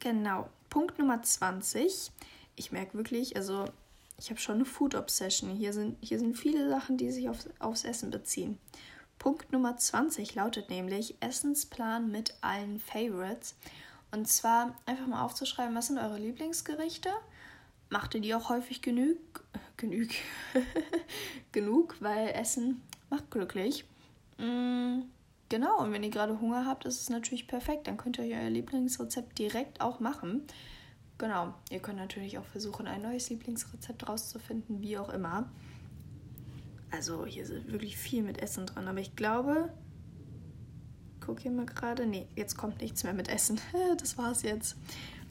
Genau, 0.00 0.48
Punkt 0.70 0.98
Nummer 0.98 1.22
20. 1.22 2.12
Ich 2.56 2.72
merke 2.72 2.96
wirklich, 2.96 3.36
also 3.36 3.64
ich 4.18 4.30
habe 4.30 4.40
schon 4.40 4.56
eine 4.56 4.64
Food 4.64 4.94
Obsession. 4.94 5.50
Hier 5.50 5.72
sind, 5.72 5.96
hier 6.00 6.18
sind 6.18 6.36
viele 6.36 6.68
Sachen, 6.68 6.96
die 6.96 7.10
sich 7.10 7.28
auf, 7.28 7.38
aufs 7.58 7.84
Essen 7.84 8.10
beziehen. 8.10 8.58
Punkt 9.18 9.52
Nummer 9.52 9.76
20 9.76 10.34
lautet 10.34 10.70
nämlich 10.70 11.16
Essensplan 11.20 12.10
mit 12.10 12.34
allen 12.40 12.78
Favorites. 12.78 13.54
Und 14.12 14.28
zwar 14.28 14.76
einfach 14.86 15.06
mal 15.06 15.22
aufzuschreiben, 15.22 15.74
was 15.74 15.88
sind 15.88 15.98
eure 15.98 16.18
Lieblingsgerichte 16.18 17.10
macht 17.88 18.14
ihr 18.14 18.20
die 18.20 18.34
auch 18.34 18.48
häufig 18.48 18.82
genug, 18.82 19.18
genug, 19.76 20.08
genug, 21.52 21.96
weil 22.00 22.28
Essen 22.28 22.82
macht 23.10 23.30
glücklich. 23.30 23.84
Mm, 24.38 25.02
genau, 25.48 25.82
und 25.82 25.92
wenn 25.92 26.02
ihr 26.02 26.10
gerade 26.10 26.40
Hunger 26.40 26.66
habt, 26.66 26.84
ist 26.84 27.00
es 27.00 27.10
natürlich 27.10 27.46
perfekt. 27.46 27.86
Dann 27.86 27.96
könnt 27.96 28.18
ihr 28.18 28.24
euer 28.24 28.50
Lieblingsrezept 28.50 29.38
direkt 29.38 29.80
auch 29.80 30.00
machen. 30.00 30.42
Genau, 31.18 31.54
ihr 31.70 31.80
könnt 31.80 31.98
natürlich 31.98 32.38
auch 32.38 32.44
versuchen, 32.44 32.86
ein 32.86 33.02
neues 33.02 33.30
Lieblingsrezept 33.30 34.08
rauszufinden, 34.08 34.82
wie 34.82 34.98
auch 34.98 35.08
immer. 35.08 35.50
Also 36.90 37.24
hier 37.26 37.42
ist 37.42 37.72
wirklich 37.72 37.96
viel 37.96 38.22
mit 38.22 38.40
Essen 38.42 38.66
drin, 38.66 38.86
aber 38.86 39.00
ich 39.00 39.16
glaube, 39.16 39.72
guck 41.20 41.40
hier 41.40 41.50
mal 41.50 41.66
gerade, 41.66 42.06
nee, 42.06 42.26
jetzt 42.36 42.56
kommt 42.56 42.80
nichts 42.80 43.02
mehr 43.02 43.14
mit 43.14 43.28
Essen. 43.28 43.58
das 43.98 44.18
war's 44.18 44.42
jetzt. 44.42 44.76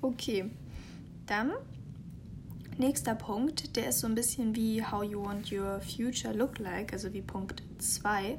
Okay, 0.02 0.50
dann 1.28 1.52
Nächster 2.78 3.16
Punkt, 3.16 3.78
der 3.78 3.88
ist 3.88 4.02
so 4.02 4.08
ein 4.08 4.16
bisschen 4.16 4.54
wie 4.54 4.84
How 4.84 5.02
You 5.02 5.24
Want 5.24 5.50
Your 5.50 5.80
Future 5.80 6.34
Look 6.34 6.60
Like, 6.60 6.92
also 6.92 7.14
wie 7.14 7.22
Punkt 7.22 7.64
2. 7.78 8.38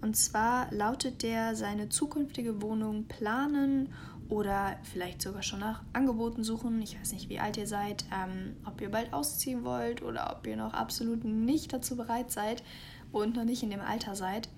Und 0.00 0.16
zwar 0.16 0.72
lautet 0.72 1.22
der, 1.22 1.56
seine 1.56 1.88
zukünftige 1.88 2.62
Wohnung 2.62 3.06
planen 3.06 3.92
oder 4.28 4.78
vielleicht 4.82 5.22
sogar 5.22 5.42
schon 5.42 5.60
nach 5.60 5.82
Angeboten 5.92 6.44
suchen. 6.44 6.80
Ich 6.82 6.98
weiß 6.98 7.12
nicht, 7.12 7.28
wie 7.28 7.40
alt 7.40 7.56
ihr 7.56 7.66
seid, 7.66 8.04
ähm, 8.12 8.56
ob 8.64 8.80
ihr 8.80 8.90
bald 8.90 9.12
ausziehen 9.12 9.64
wollt 9.64 10.02
oder 10.02 10.36
ob 10.36 10.46
ihr 10.46 10.56
noch 10.56 10.74
absolut 10.74 11.24
nicht 11.24 11.72
dazu 11.72 11.96
bereit 11.96 12.30
seid 12.30 12.62
und 13.10 13.36
noch 13.36 13.44
nicht 13.44 13.62
in 13.62 13.70
dem 13.70 13.80
Alter 13.80 14.14
seid. 14.14 14.48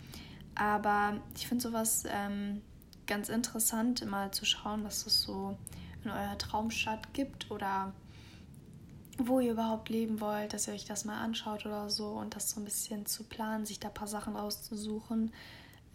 Aber 0.55 1.20
ich 1.37 1.46
finde 1.46 1.62
sowas 1.62 2.05
ähm, 2.09 2.61
ganz 3.07 3.29
interessant, 3.29 4.05
mal 4.07 4.33
zu 4.33 4.44
schauen, 4.44 4.85
was 4.85 5.07
es 5.07 5.22
so 5.22 5.57
in 6.05 6.11
eurer 6.11 6.38
Traumstadt 6.38 7.14
gibt 7.14 7.50
oder 7.50 7.92
wo 9.29 9.41
ihr 9.41 9.53
überhaupt 9.53 9.89
leben 9.89 10.21
wollt, 10.21 10.53
dass 10.53 10.69
ihr 10.69 10.75
euch 10.75 10.85
das 10.85 11.05
mal 11.05 11.21
anschaut 11.21 11.67
oder 11.67 11.91
so 11.91 12.09
und 12.09 12.37
das 12.37 12.51
so 12.51 12.61
ein 12.61 12.65
bisschen 12.65 13.07
zu 13.07 13.25
planen, 13.25 13.67
sich 13.67 13.81
da 13.81 13.89
ein 13.89 13.95
paar 13.95 14.07
Sachen 14.07 14.37
rauszusuchen. 14.37 15.33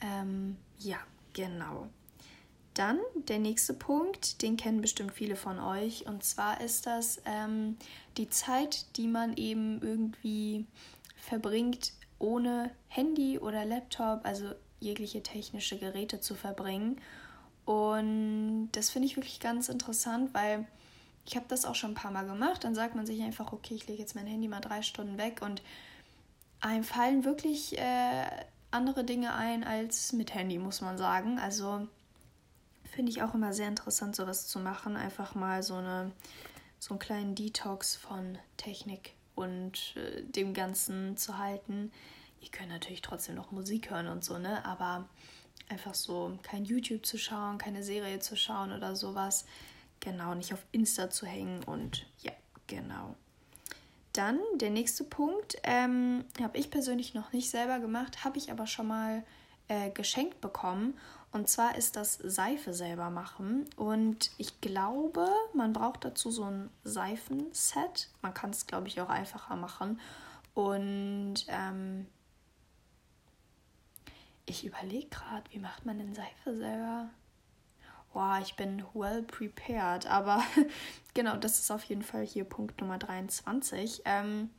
Ähm, 0.02 0.58
ja, 0.80 0.98
genau. 1.34 1.88
Dann 2.74 3.00
der 3.30 3.40
nächste 3.40 3.74
Punkt, 3.74 4.42
den 4.42 4.58
kennen 4.58 4.82
bestimmt 4.82 5.14
viele 5.14 5.38
von 5.38 5.60
euch, 5.60 6.08
und 6.08 6.24
zwar 6.24 6.60
ist 6.60 6.86
das 6.86 7.22
ähm, 7.26 7.78
die 8.18 8.30
Zeit, 8.30 8.98
die 8.98 9.08
man 9.08 9.38
eben 9.38 9.82
irgendwie 9.82 10.66
verbringt, 11.16 11.94
ohne 12.20 12.72
Handy 12.90 13.40
oder 13.40 13.64
Laptop, 13.66 14.26
also 14.26 14.52
jegliche 14.80 15.24
technische 15.24 15.78
Geräte 15.78 16.20
zu 16.20 16.36
verbringen. 16.36 17.00
Und 17.64 18.70
das 18.74 18.90
finde 18.90 19.08
ich 19.08 19.16
wirklich 19.16 19.40
ganz 19.40 19.70
interessant, 19.70 20.34
weil 20.34 20.68
ich 21.26 21.36
habe 21.36 21.46
das 21.48 21.66
auch 21.66 21.76
schon 21.76 21.92
ein 21.92 21.96
paar 21.96 22.12
Mal 22.12 22.26
gemacht. 22.26 22.64
Dann 22.64 22.76
sagt 22.76 22.96
man 22.96 23.06
sich 23.06 23.22
einfach, 23.22 23.52
okay, 23.52 23.74
ich 23.74 23.88
lege 23.88 24.02
jetzt 24.02 24.16
mein 24.16 24.28
Handy 24.28 24.48
mal 24.48 24.62
drei 24.62 24.82
Stunden 24.82 25.18
weg 25.18 25.42
und 25.42 25.62
einem 26.62 26.84
fallen 26.84 27.26
wirklich 27.26 27.78
äh, 27.78 28.26
andere 28.72 29.04
Dinge 29.04 29.34
ein 29.34 29.64
als 29.64 30.14
mit 30.14 30.34
Handy, 30.34 30.60
muss 30.60 30.82
man 30.82 30.98
sagen. 30.98 31.40
Also 31.40 31.88
finde 32.84 33.12
ich 33.12 33.24
auch 33.24 33.34
immer 33.34 33.54
sehr 33.54 33.68
interessant, 33.68 34.16
sowas 34.16 34.48
zu 34.48 34.60
machen. 34.60 34.96
Einfach 34.96 35.36
mal 35.36 35.64
so, 35.64 35.76
eine, 35.76 36.12
so 36.80 36.92
einen 36.92 37.00
kleinen 37.00 37.36
Detox 37.36 37.96
von 37.96 38.38
Technik 38.58 39.14
und 39.34 39.96
äh, 39.98 40.22
dem 40.24 40.54
Ganzen 40.54 41.18
zu 41.18 41.38
halten. 41.38 41.92
Ihr 42.42 42.50
könnt 42.50 42.70
natürlich 42.70 43.02
trotzdem 43.02 43.36
noch 43.36 43.52
Musik 43.52 43.90
hören 43.90 44.08
und 44.08 44.24
so, 44.24 44.38
ne? 44.38 44.64
Aber 44.66 45.10
einfach 45.70 45.96
so 45.96 46.38
kein 46.44 46.66
YouTube 46.66 47.06
zu 47.06 47.18
schauen, 47.18 47.58
keine 47.58 47.84
Serie 47.84 48.20
zu 48.20 48.38
schauen 48.38 48.72
oder 48.72 48.96
sowas 48.96 49.46
Genau, 50.06 50.36
nicht 50.36 50.54
auf 50.54 50.64
Insta 50.72 51.10
zu 51.10 51.26
hängen 51.26 51.64
und 51.64 52.06
ja, 52.20 52.32
genau. 52.68 53.16
Dann 54.14 54.40
der 54.54 54.70
nächste 54.70 55.04
Punkt, 55.04 55.58
ähm, 55.64 56.26
habe 56.40 56.60
ich 56.60 56.70
persönlich 56.70 57.16
noch 57.16 57.34
nicht 57.34 57.50
selber 57.50 57.80
gemacht, 57.80 58.24
habe 58.24 58.38
ich 58.38 58.52
aber 58.52 58.68
schon 58.68 58.88
mal 58.88 59.24
äh, 59.68 59.90
geschenkt 59.90 60.42
bekommen. 60.42 60.96
Und 61.32 61.50
zwar 61.50 61.76
ist 61.76 61.96
das 61.96 62.14
Seife 62.14 62.76
selber 62.76 63.10
machen. 63.10 63.66
Und 63.78 64.30
ich 64.38 64.62
glaube, 64.62 65.28
man 65.56 65.74
braucht 65.74 66.06
dazu 66.06 66.30
so 66.30 66.44
ein 66.44 66.70
Seifenset. 66.84 68.10
Man 68.22 68.36
kann 68.36 68.52
es, 68.52 68.68
glaube 68.68 68.88
ich, 68.88 69.02
auch 69.02 69.10
einfacher 69.10 69.56
machen. 69.56 70.00
Und 70.54 71.48
ähm, 71.48 72.06
ich 74.46 74.66
überlege 74.66 75.08
gerade, 75.08 75.50
wie 75.50 75.60
macht 75.60 75.84
man 75.88 75.98
denn 75.98 76.14
Seife 76.14 76.56
selber? 76.56 77.10
Boah, 78.16 78.40
ich 78.42 78.56
bin 78.56 78.82
well 78.94 79.22
prepared. 79.24 80.08
Aber 80.08 80.42
genau, 81.14 81.36
das 81.36 81.60
ist 81.60 81.70
auf 81.70 81.84
jeden 81.84 82.02
Fall 82.02 82.26
hier 82.26 82.46
Punkt 82.46 82.80
Nummer 82.80 82.98
23. 82.98 84.04
Ähm, 84.06 84.50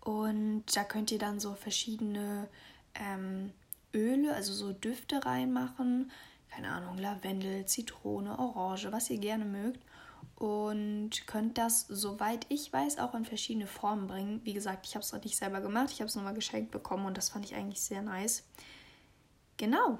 und 0.00 0.64
da 0.74 0.82
könnt 0.82 1.12
ihr 1.12 1.18
dann 1.18 1.38
so 1.38 1.54
verschiedene 1.54 2.48
ähm, 2.94 3.52
Öle, 3.94 4.34
also 4.34 4.54
so 4.54 4.72
Düfte 4.72 5.24
reinmachen. 5.24 6.10
Keine 6.50 6.70
Ahnung, 6.70 6.96
Lavendel, 6.96 7.66
Zitrone, 7.66 8.38
Orange, 8.38 8.90
was 8.90 9.10
ihr 9.10 9.18
gerne 9.18 9.44
mögt. 9.44 9.80
Und 10.36 11.10
könnt 11.26 11.58
das, 11.58 11.86
soweit 11.86 12.46
ich 12.48 12.72
weiß, 12.72 12.98
auch 12.98 13.14
in 13.14 13.26
verschiedene 13.26 13.66
Formen 13.66 14.06
bringen. 14.06 14.40
Wie 14.42 14.54
gesagt, 14.54 14.86
ich 14.86 14.94
habe 14.94 15.04
es 15.04 15.12
noch 15.12 15.22
nicht 15.22 15.36
selber 15.36 15.60
gemacht. 15.60 15.90
Ich 15.90 16.00
habe 16.00 16.08
es 16.08 16.16
nochmal 16.16 16.34
geschenkt 16.34 16.70
bekommen 16.70 17.04
und 17.04 17.18
das 17.18 17.28
fand 17.28 17.44
ich 17.44 17.54
eigentlich 17.54 17.82
sehr 17.82 18.00
nice. 18.00 18.44
Genau. 19.58 19.98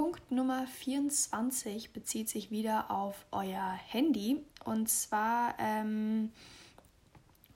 Punkt 0.00 0.30
Nummer 0.30 0.66
24 0.66 1.92
bezieht 1.92 2.30
sich 2.30 2.50
wieder 2.50 2.90
auf 2.90 3.26
euer 3.32 3.70
Handy. 3.70 4.42
Und 4.64 4.88
zwar 4.88 5.54
ähm, 5.58 6.32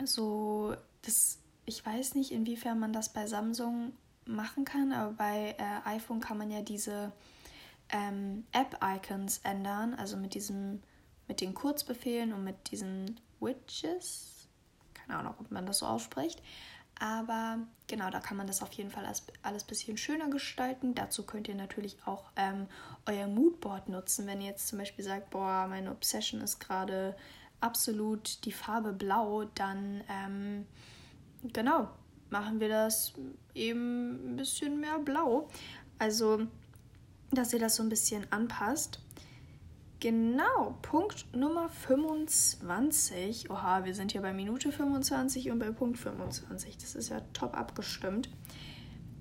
so, 0.05 0.77
das, 1.01 1.39
ich 1.65 1.87
weiß 1.87 2.15
nicht, 2.17 2.33
inwiefern 2.33 2.79
man 2.79 2.93
das 2.93 3.15
bei 3.15 3.27
Samsung 3.27 3.95
machen 4.27 4.67
kann, 4.67 4.93
aber 4.93 5.13
bei 5.13 5.57
äh, 5.57 5.89
iPhone 5.89 6.21
kann 6.21 6.37
man 6.37 6.51
ja 6.51 6.61
diese 6.61 7.13
ähm, 7.89 8.45
App-Icons 8.53 9.41
ändern, 9.45 9.95
also 9.95 10.19
mit 10.19 10.35
diesem, 10.35 10.83
mit 11.27 11.41
den 11.41 11.55
Kurzbefehlen 11.55 12.35
und 12.35 12.45
mit 12.45 12.71
diesen 12.71 13.19
Widgets. 13.41 14.49
Keine 14.93 15.19
Ahnung, 15.19 15.35
ob 15.41 15.51
man 15.51 15.65
das 15.65 15.79
so 15.79 15.87
ausspricht. 15.87 16.43
Aber 16.99 17.59
genau, 17.87 18.11
da 18.11 18.21
kann 18.21 18.37
man 18.37 18.47
das 18.47 18.63
auf 18.63 18.73
jeden 18.73 18.91
Fall 18.91 19.05
alles, 19.05 19.25
alles 19.43 19.65
ein 19.65 19.69
bisschen 19.69 19.97
schöner 19.97 20.29
gestalten. 20.29 20.95
Dazu 20.95 21.25
könnt 21.25 21.49
ihr 21.49 21.55
natürlich 21.55 21.97
auch 22.07 22.25
ähm, 22.37 22.67
euer 23.07 23.27
Moodboard 23.27 23.89
nutzen. 23.89 24.27
Wenn 24.27 24.41
ihr 24.41 24.49
jetzt 24.49 24.69
zum 24.69 24.79
Beispiel 24.79 25.05
sagt, 25.05 25.31
boah, 25.31 25.67
meine 25.69 25.91
Obsession 25.91 26.41
ist 26.41 26.61
gerade 26.61 27.17
absolut 27.61 28.45
die 28.45 28.53
Farbe 28.53 28.93
blau, 28.93 29.45
dann 29.55 30.05
ähm, 30.09 30.67
genau, 31.53 31.89
machen 32.31 32.61
wir 32.61 32.69
das 32.69 33.15
eben 33.55 34.33
ein 34.33 34.37
bisschen 34.37 34.81
mehr 34.81 34.99
blau. 34.99 35.49
Also, 35.99 36.47
dass 37.31 37.53
ihr 37.53 37.59
das 37.59 37.77
so 37.77 37.83
ein 37.83 37.89
bisschen 37.89 38.27
anpasst. 38.31 39.01
Genau, 40.01 40.79
Punkt 40.83 41.27
Nummer 41.35 41.69
25. 41.69 43.51
Oha, 43.51 43.85
wir 43.85 43.95
sind 43.95 44.13
hier 44.13 44.21
bei 44.21 44.33
Minute 44.33 44.71
25 44.71 45.51
und 45.51 45.59
bei 45.59 45.71
Punkt 45.71 45.99
25. 45.99 46.77
Das 46.77 46.95
ist 46.95 47.09
ja 47.09 47.21
top 47.33 47.57
abgestimmt. 47.57 48.29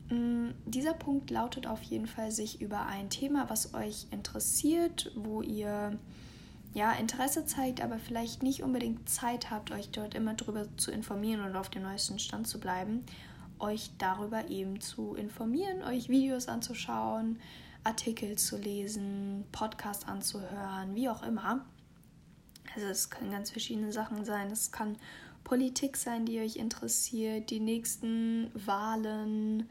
Mm, 0.09 0.49
dieser 0.65 0.93
Punkt 0.93 1.31
lautet 1.31 1.67
auf 1.67 1.81
jeden 1.83 2.07
Fall, 2.07 2.31
sich 2.31 2.61
über 2.61 2.85
ein 2.85 3.09
Thema, 3.09 3.49
was 3.49 3.73
euch 3.73 4.07
interessiert, 4.11 5.11
wo 5.15 5.41
ihr 5.41 5.97
ja 6.73 6.91
Interesse 6.93 7.45
zeigt, 7.45 7.81
aber 7.81 7.99
vielleicht 7.99 8.43
nicht 8.43 8.63
unbedingt 8.63 9.07
Zeit 9.07 9.51
habt, 9.51 9.71
euch 9.71 9.89
dort 9.91 10.15
immer 10.15 10.33
drüber 10.33 10.65
zu 10.77 10.91
informieren 10.91 11.41
und 11.41 11.55
auf 11.55 11.69
dem 11.69 11.83
neuesten 11.83 12.19
Stand 12.19 12.47
zu 12.47 12.59
bleiben, 12.59 13.05
euch 13.59 13.91
darüber 13.97 14.49
eben 14.49 14.81
zu 14.81 15.15
informieren, 15.15 15.83
euch 15.83 16.09
Videos 16.09 16.47
anzuschauen, 16.47 17.39
Artikel 17.83 18.37
zu 18.37 18.57
lesen, 18.57 19.45
Podcast 19.51 20.07
anzuhören, 20.07 20.95
wie 20.95 21.09
auch 21.09 21.23
immer. 21.23 21.65
Also 22.75 22.87
es 22.87 23.09
können 23.09 23.31
ganz 23.31 23.51
verschiedene 23.51 23.91
Sachen 23.91 24.25
sein. 24.25 24.51
Es 24.51 24.71
kann 24.71 24.97
Politik 25.43 25.97
sein, 25.97 26.25
die 26.25 26.39
euch 26.39 26.55
interessiert, 26.55 27.49
die 27.49 27.59
nächsten 27.59 28.51
Wahlen, 28.53 29.69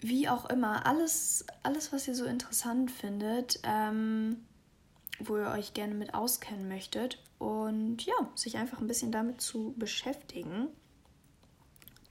wie 0.00 0.28
auch 0.28 0.46
immer. 0.50 0.86
Alles, 0.86 1.46
alles 1.62 1.92
was 1.92 2.06
ihr 2.06 2.14
so 2.14 2.26
interessant 2.26 2.90
findet, 2.90 3.60
ähm, 3.62 4.44
wo 5.18 5.38
ihr 5.38 5.48
euch 5.48 5.72
gerne 5.72 5.94
mit 5.94 6.14
auskennen 6.14 6.68
möchtet. 6.68 7.18
Und 7.38 8.04
ja, 8.04 8.14
sich 8.34 8.56
einfach 8.56 8.80
ein 8.80 8.86
bisschen 8.86 9.12
damit 9.12 9.40
zu 9.40 9.74
beschäftigen. 9.78 10.68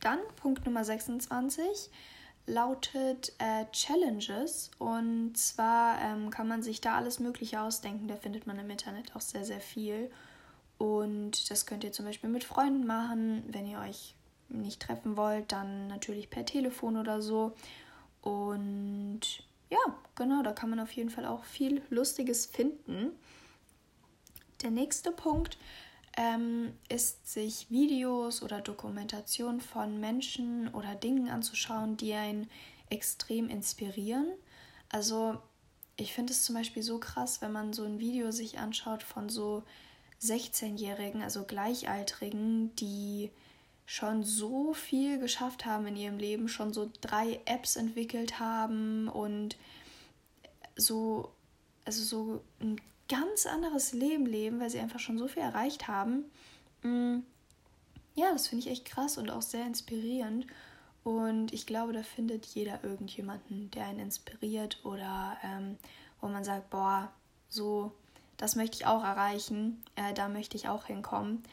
Dann 0.01 0.19
Punkt 0.36 0.65
Nummer 0.65 0.83
26 0.83 1.89
lautet 2.45 3.34
äh, 3.38 3.65
Challenges. 3.71 4.71
Und 4.79 5.38
zwar 5.38 5.99
ähm, 6.01 6.29
kann 6.29 6.47
man 6.47 6.63
sich 6.63 6.82
da 6.82 6.95
alles 6.95 7.19
Mögliche 7.19 7.62
ausdenken. 7.62 8.08
Da 8.08 8.15
findet 8.15 8.47
man 8.47 8.60
im 8.60 8.69
Internet 8.69 9.15
auch 9.15 9.21
sehr, 9.21 9.45
sehr 9.45 9.62
viel. 9.62 10.12
Und 10.77 11.49
das 11.49 11.65
könnt 11.65 11.84
ihr 11.84 11.91
zum 11.91 12.06
Beispiel 12.06 12.29
mit 12.29 12.43
Freunden 12.43 12.86
machen. 12.86 13.43
Wenn 13.47 13.65
ihr 13.65 13.79
euch 13.79 14.15
nicht 14.49 14.82
treffen 14.82 15.17
wollt, 15.17 15.51
dann 15.51 15.88
natürlich 15.88 16.29
per 16.29 16.45
Telefon 16.45 16.97
oder 16.97 17.21
so. 17.21 17.53
Und 18.21 19.21
ja, 19.69 19.79
genau, 20.15 20.43
da 20.43 20.51
kann 20.51 20.69
man 20.69 20.79
auf 20.79 20.91
jeden 20.91 21.10
Fall 21.10 21.25
auch 21.25 21.43
viel 21.43 21.82
Lustiges 21.89 22.45
finden. 22.45 23.12
Der 24.62 24.71
nächste 24.71 25.12
Punkt 25.12 25.58
ähm, 26.17 26.73
ist, 26.89 27.32
sich 27.32 27.69
Videos 27.69 28.43
oder 28.43 28.62
Dokumentationen 28.62 29.62
von 29.62 29.99
Menschen 29.99 30.67
oder 30.69 30.95
Dingen 30.95 31.30
anzuschauen, 31.30 31.97
die 31.97 32.13
einen 32.13 32.49
extrem 32.89 33.49
inspirieren. 33.49 34.28
Also 34.89 35.38
ich 35.97 36.13
finde 36.13 36.34
es 36.34 36.43
zum 36.43 36.56
Beispiel 36.56 36.84
so 36.84 36.99
krass, 36.99 37.41
wenn 37.41 37.52
man 37.52 37.73
so 37.73 37.84
ein 37.84 37.99
Video 37.99 38.32
sich 38.32 38.60
anschaut 38.60 39.04
von 39.04 39.30
so 39.30 39.63
16-Jährigen, 40.21 41.21
also 41.21 41.43
Gleichaltrigen, 41.43 42.76
die 42.76 43.32
schon 43.86 44.23
so 44.23 44.73
viel 44.73 45.19
geschafft 45.19 45.65
haben 45.65 45.88
in 45.88 45.95
ihrem 45.95 46.17
Leben, 46.17 46.47
schon 46.47 46.73
so 46.73 46.89
drei 47.02 47.41
Apps 47.45 47.76
entwickelt 47.76 48.39
haben 48.39 49.08
und 49.10 49.58
so, 50.76 51.32
also 51.86 52.04
so 52.04 52.43
ein 52.60 52.80
ganz 53.13 53.45
anderes 53.45 53.93
Leben 53.93 54.26
leben, 54.26 54.60
weil 54.60 54.69
sie 54.69 54.80
einfach 54.80 54.99
schon 54.99 55.17
so 55.17 55.28
viel 55.28 55.43
erreicht 55.43 55.88
haben. 55.88 56.26
Mm, 56.82 57.19
ja, 58.15 58.32
das 58.32 58.47
finde 58.47 58.65
ich 58.65 58.71
echt 58.71 58.86
krass 58.86 59.17
und 59.17 59.30
auch 59.30 59.41
sehr 59.41 59.65
inspirierend. 59.65 60.47
Und 61.04 61.54
ich 61.54 61.65
glaube, 61.65 61.93
da 61.93 62.02
findet 62.02 62.45
jeder 62.45 62.84
irgendjemanden, 62.84 63.69
der 63.71 63.86
einen 63.86 63.99
inspiriert 63.99 64.80
oder 64.84 65.38
ähm, 65.43 65.78
wo 66.21 66.28
man 66.28 66.43
sagt, 66.43 66.69
boah, 66.69 67.12
so, 67.49 67.91
das 68.38 68.56
möchte 68.56 68.78
ich 68.78 68.86
auch 68.86 69.04
erreichen, 69.04 69.84
äh, 69.95 70.13
da 70.13 70.28
möchte 70.28 70.58
ich 70.58 70.69
auch 70.69 70.86
hinkommen. 70.86 71.43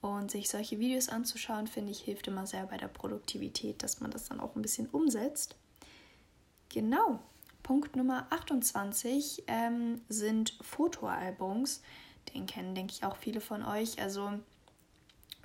Und 0.00 0.30
sich 0.30 0.50
solche 0.50 0.78
Videos 0.78 1.08
anzuschauen, 1.08 1.66
finde 1.66 1.90
ich, 1.90 2.00
hilft 2.00 2.26
immer 2.26 2.46
sehr 2.46 2.66
bei 2.66 2.76
der 2.76 2.88
Produktivität, 2.88 3.82
dass 3.82 4.00
man 4.00 4.10
das 4.10 4.28
dann 4.28 4.40
auch 4.40 4.54
ein 4.54 4.62
bisschen 4.62 4.86
umsetzt. 4.88 5.56
Genau. 6.68 7.20
Punkt 7.64 7.96
Nummer 7.96 8.26
28 8.30 9.44
ähm, 9.48 10.02
sind 10.08 10.56
Fotoalbums. 10.60 11.82
Den 12.34 12.46
kennen, 12.46 12.74
denke 12.74 12.92
ich, 12.92 13.04
auch 13.04 13.16
viele 13.16 13.40
von 13.40 13.64
euch. 13.64 14.00
Also 14.00 14.32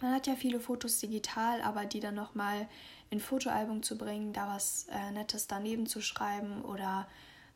man 0.01 0.13
hat 0.13 0.27
ja 0.27 0.35
viele 0.35 0.59
Fotos 0.59 0.99
digital, 0.99 1.61
aber 1.61 1.85
die 1.85 2.01
dann 2.01 2.15
nochmal 2.15 2.67
in 3.09 3.21
Fotoalbum 3.21 3.83
zu 3.83 3.97
bringen, 3.97 4.33
da 4.33 4.49
was 4.49 4.87
äh, 4.91 5.11
Nettes 5.11 5.47
daneben 5.47 5.87
zu 5.87 6.01
schreiben 6.01 6.61
oder 6.61 7.07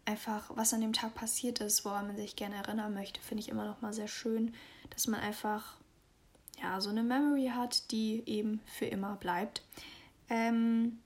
einfach, 0.06 0.50
was 0.56 0.74
an 0.74 0.82
dem 0.82 0.94
Tag 0.94 1.14
passiert 1.14 1.60
ist, 1.60 1.84
woran 1.84 2.08
man 2.08 2.16
sich 2.16 2.38
gerne 2.38 2.56
erinnern 2.56 2.94
möchte, 2.94 3.22
finde 3.22 3.42
ich 3.42 3.50
immer 3.50 3.66
nochmal 3.66 3.94
sehr 3.94 4.08
schön, 4.08 4.54
dass 4.92 5.08
man 5.08 5.20
einfach 5.20 5.76
ja, 6.62 6.80
so 6.80 6.90
eine 6.90 7.04
Memory 7.04 7.52
hat, 7.54 7.92
die 7.92 8.24
eben 8.26 8.62
für 8.66 8.86
immer 8.86 9.18
bleibt. 9.18 9.62
Ähm, 10.30 11.00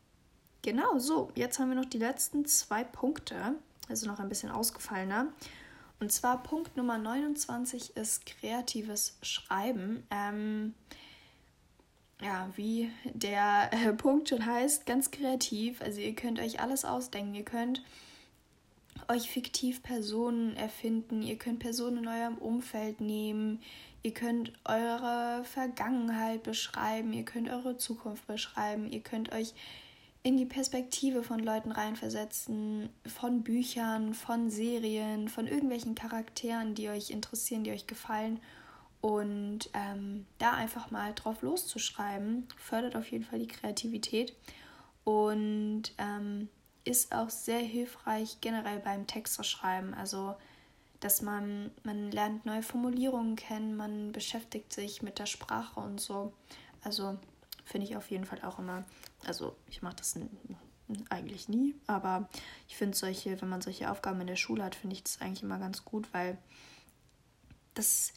Genau, 0.67 0.99
so, 0.99 1.31
jetzt 1.33 1.59
haben 1.59 1.69
wir 1.69 1.75
noch 1.75 1.85
die 1.85 1.97
letzten 1.97 2.45
zwei 2.45 2.83
Punkte, 2.83 3.55
also 3.87 4.05
noch 4.05 4.19
ein 4.19 4.27
bisschen 4.27 4.51
ausgefallener. 4.51 5.29
Und 6.01 6.11
zwar 6.11 6.43
Punkt 6.43 6.75
Nummer 6.75 6.97
29 6.97 7.95
ist 7.95 8.25
kreatives 8.25 9.17
Schreiben. 9.21 10.05
Ähm, 10.11 10.73
ja, 12.21 12.49
wie 12.57 12.91
der 13.05 13.69
äh, 13.71 13.93
Punkt 13.97 14.27
schon 14.27 14.45
heißt, 14.45 14.85
ganz 14.85 15.09
kreativ. 15.09 15.81
Also 15.81 16.01
ihr 16.01 16.13
könnt 16.13 16.37
euch 16.37 16.59
alles 16.59 16.83
ausdenken. 16.83 17.33
Ihr 17.33 17.45
könnt 17.45 17.81
euch 19.07 19.29
fiktiv 19.29 19.81
Personen 19.83 20.57
erfinden. 20.57 21.21
Ihr 21.21 21.37
könnt 21.37 21.59
Personen 21.59 21.99
in 21.99 22.07
eurem 22.09 22.37
Umfeld 22.39 22.99
nehmen. 22.99 23.61
Ihr 24.03 24.13
könnt 24.13 24.51
eure 24.65 25.45
Vergangenheit 25.45 26.43
beschreiben. 26.43 27.13
Ihr 27.13 27.23
könnt 27.23 27.49
eure 27.49 27.77
Zukunft 27.77 28.27
beschreiben. 28.27 28.91
Ihr 28.91 28.99
könnt 28.99 29.31
euch 29.31 29.53
in 30.27 30.35
die 30.35 30.45
Perspektive 30.45 31.23
von 31.23 31.39
Leuten 31.39 31.71
reinversetzen, 31.71 32.89
von 33.05 33.43
Büchern, 33.43 34.13
von 34.13 34.49
Serien, 34.49 35.29
von 35.29 35.47
irgendwelchen 35.47 35.95
Charakteren, 35.95 36.75
die 36.75 36.89
euch 36.89 37.11
interessieren, 37.11 37.63
die 37.63 37.71
euch 37.71 37.87
gefallen. 37.87 38.41
Und 38.99 39.69
ähm, 39.73 40.25
da 40.37 40.51
einfach 40.51 40.91
mal 40.91 41.13
drauf 41.13 41.43
loszuschreiben, 41.43 42.45
fördert 42.57 42.97
auf 42.97 43.09
jeden 43.09 43.23
Fall 43.23 43.39
die 43.39 43.47
Kreativität 43.47 44.35
und 45.05 45.83
ähm, 45.97 46.49
ist 46.83 47.15
auch 47.15 47.29
sehr 47.29 47.59
hilfreich 47.59 48.39
generell 48.41 48.79
beim 48.79 49.07
Texteschreiben. 49.07 49.93
Also, 49.93 50.35
dass 50.99 51.21
man, 51.21 51.71
man 51.83 52.11
lernt 52.11 52.45
neue 52.45 52.63
Formulierungen 52.63 53.37
kennen, 53.37 53.77
man 53.77 54.11
beschäftigt 54.11 54.73
sich 54.73 55.01
mit 55.01 55.19
der 55.19 55.25
Sprache 55.25 55.79
und 55.79 56.01
so. 56.01 56.33
Also 56.83 57.17
finde 57.63 57.87
ich 57.87 57.95
auf 57.95 58.11
jeden 58.11 58.25
Fall 58.25 58.41
auch 58.43 58.59
immer 58.59 58.83
also 59.25 59.55
ich 59.67 59.81
mache 59.81 59.95
das 59.95 60.15
eigentlich 61.09 61.49
nie, 61.49 61.75
aber 61.87 62.29
ich 62.67 62.77
finde 62.77 62.97
solche, 62.97 63.41
wenn 63.41 63.49
man 63.49 63.61
solche 63.61 63.91
Aufgaben 63.91 64.21
in 64.21 64.27
der 64.27 64.35
Schule 64.35 64.63
hat, 64.63 64.75
finde 64.75 64.95
ich 64.95 65.03
das 65.03 65.21
eigentlich 65.21 65.43
immer 65.43 65.59
ganz 65.59 65.83
gut, 65.83 66.07
weil 66.13 66.37
das, 67.73 68.13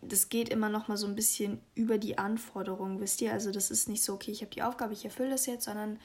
das 0.00 0.28
geht 0.28 0.48
immer 0.48 0.68
noch 0.68 0.88
mal 0.88 0.96
so 0.96 1.06
ein 1.06 1.16
bisschen 1.16 1.60
über 1.74 1.98
die 1.98 2.18
Anforderungen, 2.18 3.00
wisst 3.00 3.20
ihr? 3.20 3.32
Also 3.32 3.50
das 3.50 3.70
ist 3.70 3.88
nicht 3.88 4.04
so, 4.04 4.14
okay, 4.14 4.30
ich 4.30 4.42
habe 4.42 4.50
die 4.50 4.62
Aufgabe, 4.62 4.92
ich 4.92 5.04
erfülle 5.04 5.30
das 5.30 5.46
jetzt, 5.46 5.64
sondern 5.64 5.98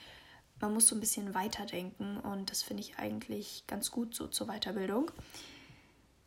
man 0.60 0.74
muss 0.74 0.88
so 0.88 0.96
ein 0.96 1.00
bisschen 1.00 1.36
weiterdenken 1.36 2.18
und 2.18 2.50
das 2.50 2.64
finde 2.64 2.82
ich 2.82 2.98
eigentlich 2.98 3.66
ganz 3.68 3.92
gut 3.92 4.16
so 4.16 4.28
zur 4.28 4.48
Weiterbildung. 4.48 5.12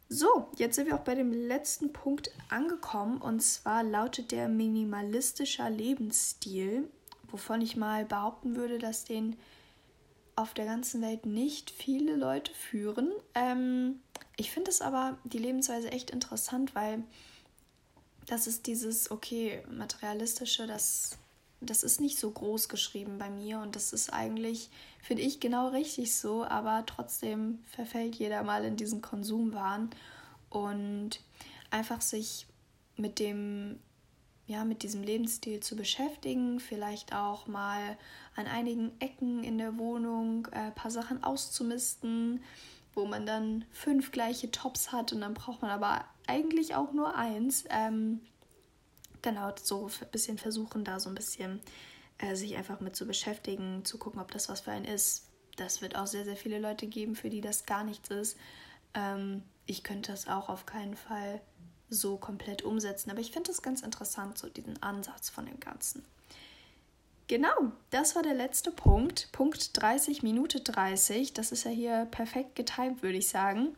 So, 0.08 0.48
jetzt 0.56 0.76
sind 0.76 0.86
wir 0.86 0.96
auch 0.96 1.04
bei 1.04 1.14
dem 1.14 1.32
letzten 1.32 1.92
Punkt 1.92 2.30
angekommen 2.48 3.18
und 3.18 3.40
zwar 3.40 3.82
lautet 3.82 4.32
der 4.32 4.48
minimalistischer 4.48 5.70
Lebensstil 5.70 6.90
wovon 7.30 7.60
ich 7.60 7.76
mal 7.76 8.04
behaupten 8.04 8.56
würde, 8.56 8.78
dass 8.78 9.04
den 9.04 9.36
auf 10.36 10.54
der 10.54 10.64
ganzen 10.64 11.02
Welt 11.02 11.26
nicht 11.26 11.70
viele 11.70 12.16
Leute 12.16 12.52
führen. 12.54 13.12
Ähm, 13.34 14.00
ich 14.36 14.50
finde 14.50 14.70
es 14.70 14.80
aber 14.80 15.18
die 15.24 15.38
Lebensweise 15.38 15.90
echt 15.90 16.10
interessant, 16.10 16.74
weil 16.74 17.04
das 18.26 18.46
ist 18.46 18.66
dieses, 18.66 19.10
okay, 19.10 19.62
materialistische, 19.70 20.66
das, 20.66 21.18
das 21.60 21.82
ist 21.82 22.00
nicht 22.00 22.18
so 22.18 22.30
groß 22.30 22.68
geschrieben 22.68 23.18
bei 23.18 23.28
mir 23.28 23.58
und 23.60 23.76
das 23.76 23.92
ist 23.92 24.12
eigentlich, 24.12 24.70
finde 25.02 25.22
ich, 25.24 25.40
genau 25.40 25.68
richtig 25.68 26.14
so, 26.14 26.44
aber 26.44 26.84
trotzdem 26.86 27.58
verfällt 27.66 28.14
jeder 28.14 28.42
mal 28.42 28.64
in 28.64 28.76
diesen 28.76 29.02
Konsumwahn 29.02 29.90
und 30.48 31.20
einfach 31.70 32.00
sich 32.00 32.46
mit 32.96 33.18
dem 33.18 33.78
ja, 34.50 34.64
mit 34.64 34.82
diesem 34.82 35.04
Lebensstil 35.04 35.60
zu 35.60 35.76
beschäftigen, 35.76 36.58
vielleicht 36.58 37.14
auch 37.14 37.46
mal 37.46 37.96
an 38.34 38.48
einigen 38.48 38.90
Ecken 39.00 39.44
in 39.44 39.58
der 39.58 39.78
Wohnung 39.78 40.48
ein 40.48 40.70
äh, 40.70 40.72
paar 40.72 40.90
Sachen 40.90 41.22
auszumisten, 41.22 42.42
wo 42.92 43.06
man 43.06 43.26
dann 43.26 43.64
fünf 43.70 44.10
gleiche 44.10 44.50
Tops 44.50 44.90
hat 44.90 45.12
und 45.12 45.20
dann 45.20 45.34
braucht 45.34 45.62
man 45.62 45.70
aber 45.70 46.04
eigentlich 46.26 46.74
auch 46.74 46.92
nur 46.92 47.14
eins. 47.14 47.64
Ähm, 47.70 48.22
genau, 49.22 49.52
so 49.62 49.86
ein 49.86 50.10
bisschen 50.10 50.36
versuchen, 50.36 50.82
da 50.82 50.98
so 50.98 51.10
ein 51.10 51.14
bisschen 51.14 51.60
äh, 52.18 52.34
sich 52.34 52.56
einfach 52.56 52.80
mit 52.80 52.96
zu 52.96 53.06
beschäftigen, 53.06 53.84
zu 53.84 53.98
gucken, 53.98 54.20
ob 54.20 54.32
das 54.32 54.48
was 54.48 54.62
für 54.62 54.72
einen 54.72 54.84
ist. 54.84 55.28
Das 55.58 55.80
wird 55.80 55.94
auch 55.94 56.08
sehr, 56.08 56.24
sehr 56.24 56.36
viele 56.36 56.58
Leute 56.58 56.88
geben, 56.88 57.14
für 57.14 57.30
die 57.30 57.40
das 57.40 57.66
gar 57.66 57.84
nichts 57.84 58.10
ist. 58.10 58.36
Ähm, 58.94 59.44
ich 59.66 59.84
könnte 59.84 60.10
das 60.10 60.26
auch 60.26 60.48
auf 60.48 60.66
keinen 60.66 60.96
Fall 60.96 61.40
so 61.90 62.16
komplett 62.16 62.62
umsetzen. 62.62 63.10
Aber 63.10 63.20
ich 63.20 63.32
finde 63.32 63.50
es 63.50 63.62
ganz 63.62 63.82
interessant, 63.82 64.38
so 64.38 64.48
diesen 64.48 64.82
Ansatz 64.82 65.28
von 65.28 65.44
dem 65.46 65.60
Ganzen. 65.60 66.04
Genau, 67.26 67.72
das 67.90 68.16
war 68.16 68.22
der 68.22 68.34
letzte 68.34 68.70
Punkt. 68.70 69.28
Punkt 69.32 69.80
30, 69.80 70.22
Minute 70.22 70.60
30. 70.60 71.32
Das 71.32 71.52
ist 71.52 71.64
ja 71.64 71.70
hier 71.70 72.08
perfekt 72.10 72.56
getimt, 72.56 73.02
würde 73.02 73.18
ich 73.18 73.28
sagen. 73.28 73.76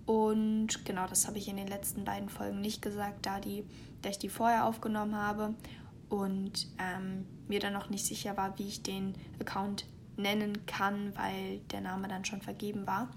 Und 0.08 0.84
genau, 0.86 1.06
das 1.06 1.28
habe 1.28 1.38
ich 1.38 1.50
in 1.50 1.58
den 1.58 1.68
letzten 1.68 2.04
beiden 2.04 2.30
Folgen 2.30 2.62
nicht 2.62 2.82
gesagt, 2.82 3.28
da, 3.28 3.40
die, 3.40 3.64
da 4.02 4.10
ich 4.10 4.18
die 4.18 4.30
vorher 4.30 4.66
aufgenommen 4.66 5.16
habe 5.16 5.54
und 6.10 6.68
ähm, 6.80 7.28
mir 7.48 7.60
dann 7.60 7.74
noch 7.74 7.92
nicht 7.92 8.08
sicher 8.08 8.36
war, 8.38 8.58
wie 8.58 8.68
ich 8.68 8.82
den 8.82 9.14
Account 9.40 9.86
nennen 10.18 10.66
kann, 10.66 11.16
weil 11.16 11.60
der 11.72 11.82
Name 11.82 12.08
dann 12.08 12.26
schon 12.26 12.42
vergeben 12.42 12.86
war. 12.88 13.10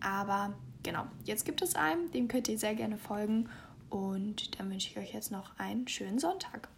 Aber 0.00 0.54
genau, 0.82 1.04
jetzt 1.24 1.44
gibt 1.44 1.62
es 1.62 1.74
einen, 1.74 2.10
dem 2.12 2.28
könnt 2.28 2.48
ihr 2.48 2.58
sehr 2.58 2.74
gerne 2.74 2.98
folgen. 2.98 3.48
Und 3.88 4.58
dann 4.58 4.70
wünsche 4.70 4.88
ich 4.88 4.98
euch 4.98 5.12
jetzt 5.12 5.32
noch 5.32 5.58
einen 5.58 5.88
schönen 5.88 6.18
Sonntag. 6.18 6.68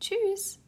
Tschüss! 0.00 0.58